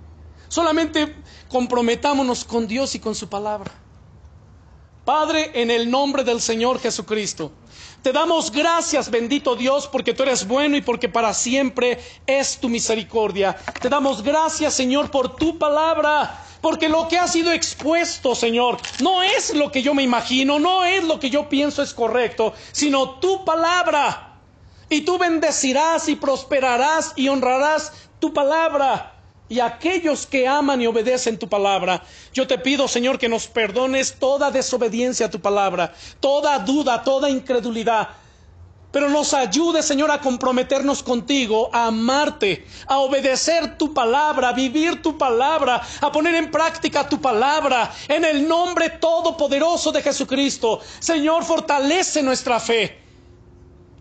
[0.48, 1.16] Solamente
[1.50, 3.72] comprometámonos con Dios y con su palabra.
[5.04, 7.52] Padre, en el nombre del Señor Jesucristo,
[8.04, 12.70] te damos gracias, bendito Dios, porque tú eres bueno y porque para siempre es tu
[12.70, 13.58] misericordia.
[13.82, 19.22] Te damos gracias, Señor, por tu palabra porque lo que ha sido expuesto, Señor, no
[19.22, 23.20] es lo que yo me imagino, no es lo que yo pienso es correcto, sino
[23.20, 24.40] tu palabra.
[24.90, 29.14] Y tú bendecirás y prosperarás y honrarás tu palabra.
[29.48, 32.02] Y aquellos que aman y obedecen tu palabra,
[32.34, 37.30] yo te pido, Señor, que nos perdones toda desobediencia a tu palabra, toda duda, toda
[37.30, 38.10] incredulidad
[38.96, 45.02] pero nos ayude, Señor, a comprometernos contigo, a amarte, a obedecer tu palabra, a vivir
[45.02, 50.80] tu palabra, a poner en práctica tu palabra, en el nombre todopoderoso de Jesucristo.
[51.00, 52.98] Señor, fortalece nuestra fe.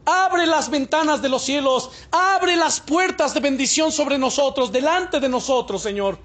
[0.07, 5.29] Abre las ventanas de los cielos, abre las puertas de bendición sobre nosotros, delante de
[5.29, 6.21] nosotros, Señor.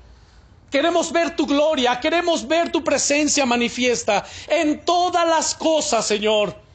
[0.70, 6.68] Queremos ver tu gloria, queremos ver tu presencia manifiesta en todas las cosas, Señor.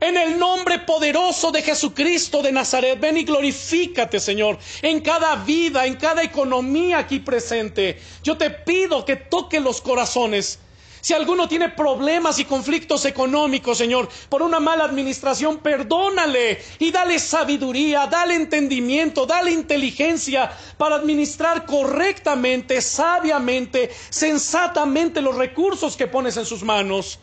[0.00, 5.84] En el nombre poderoso de Jesucristo de Nazaret, ven y glorifícate, Señor, en cada vida,
[5.84, 8.00] en cada economía aquí presente.
[8.22, 10.58] Yo te pido que toque los corazones.
[11.02, 17.18] Si alguno tiene problemas y conflictos económicos, Señor, por una mala administración, perdónale y dale
[17.18, 26.46] sabiduría, dale entendimiento, dale inteligencia para administrar correctamente, sabiamente, sensatamente los recursos que pones en
[26.46, 27.18] sus manos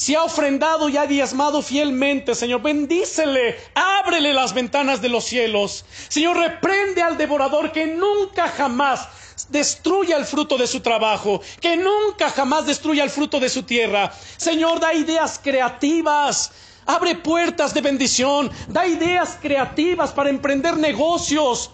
[0.00, 5.84] si ha ofrendado y ha diezmado fielmente, Señor, bendícele, ábrele las ventanas de los cielos.
[6.08, 9.06] Señor, reprende al devorador que nunca jamás
[9.50, 14.10] destruya el fruto de su trabajo, que nunca jamás destruya el fruto de su tierra.
[14.38, 16.50] Señor, da ideas creativas.
[16.86, 21.70] Abre puertas de bendición, da ideas creativas para emprender negocios,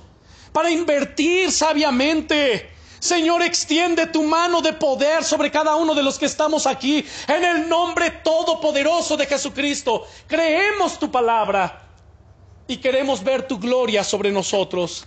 [0.53, 2.76] para invertir sabiamente.
[2.99, 7.45] Señor, extiende tu mano de poder sobre cada uno de los que estamos aquí, en
[7.45, 10.07] el nombre todopoderoso de Jesucristo.
[10.27, 11.83] Creemos tu palabra
[12.67, 15.07] y queremos ver tu gloria sobre nosotros.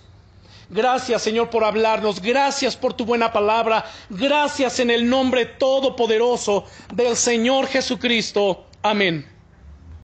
[0.69, 2.21] Gracias, Señor, por hablarnos.
[2.21, 3.85] Gracias por tu buena palabra.
[4.09, 8.65] Gracias en el nombre todopoderoso del Señor Jesucristo.
[8.83, 9.38] Amén.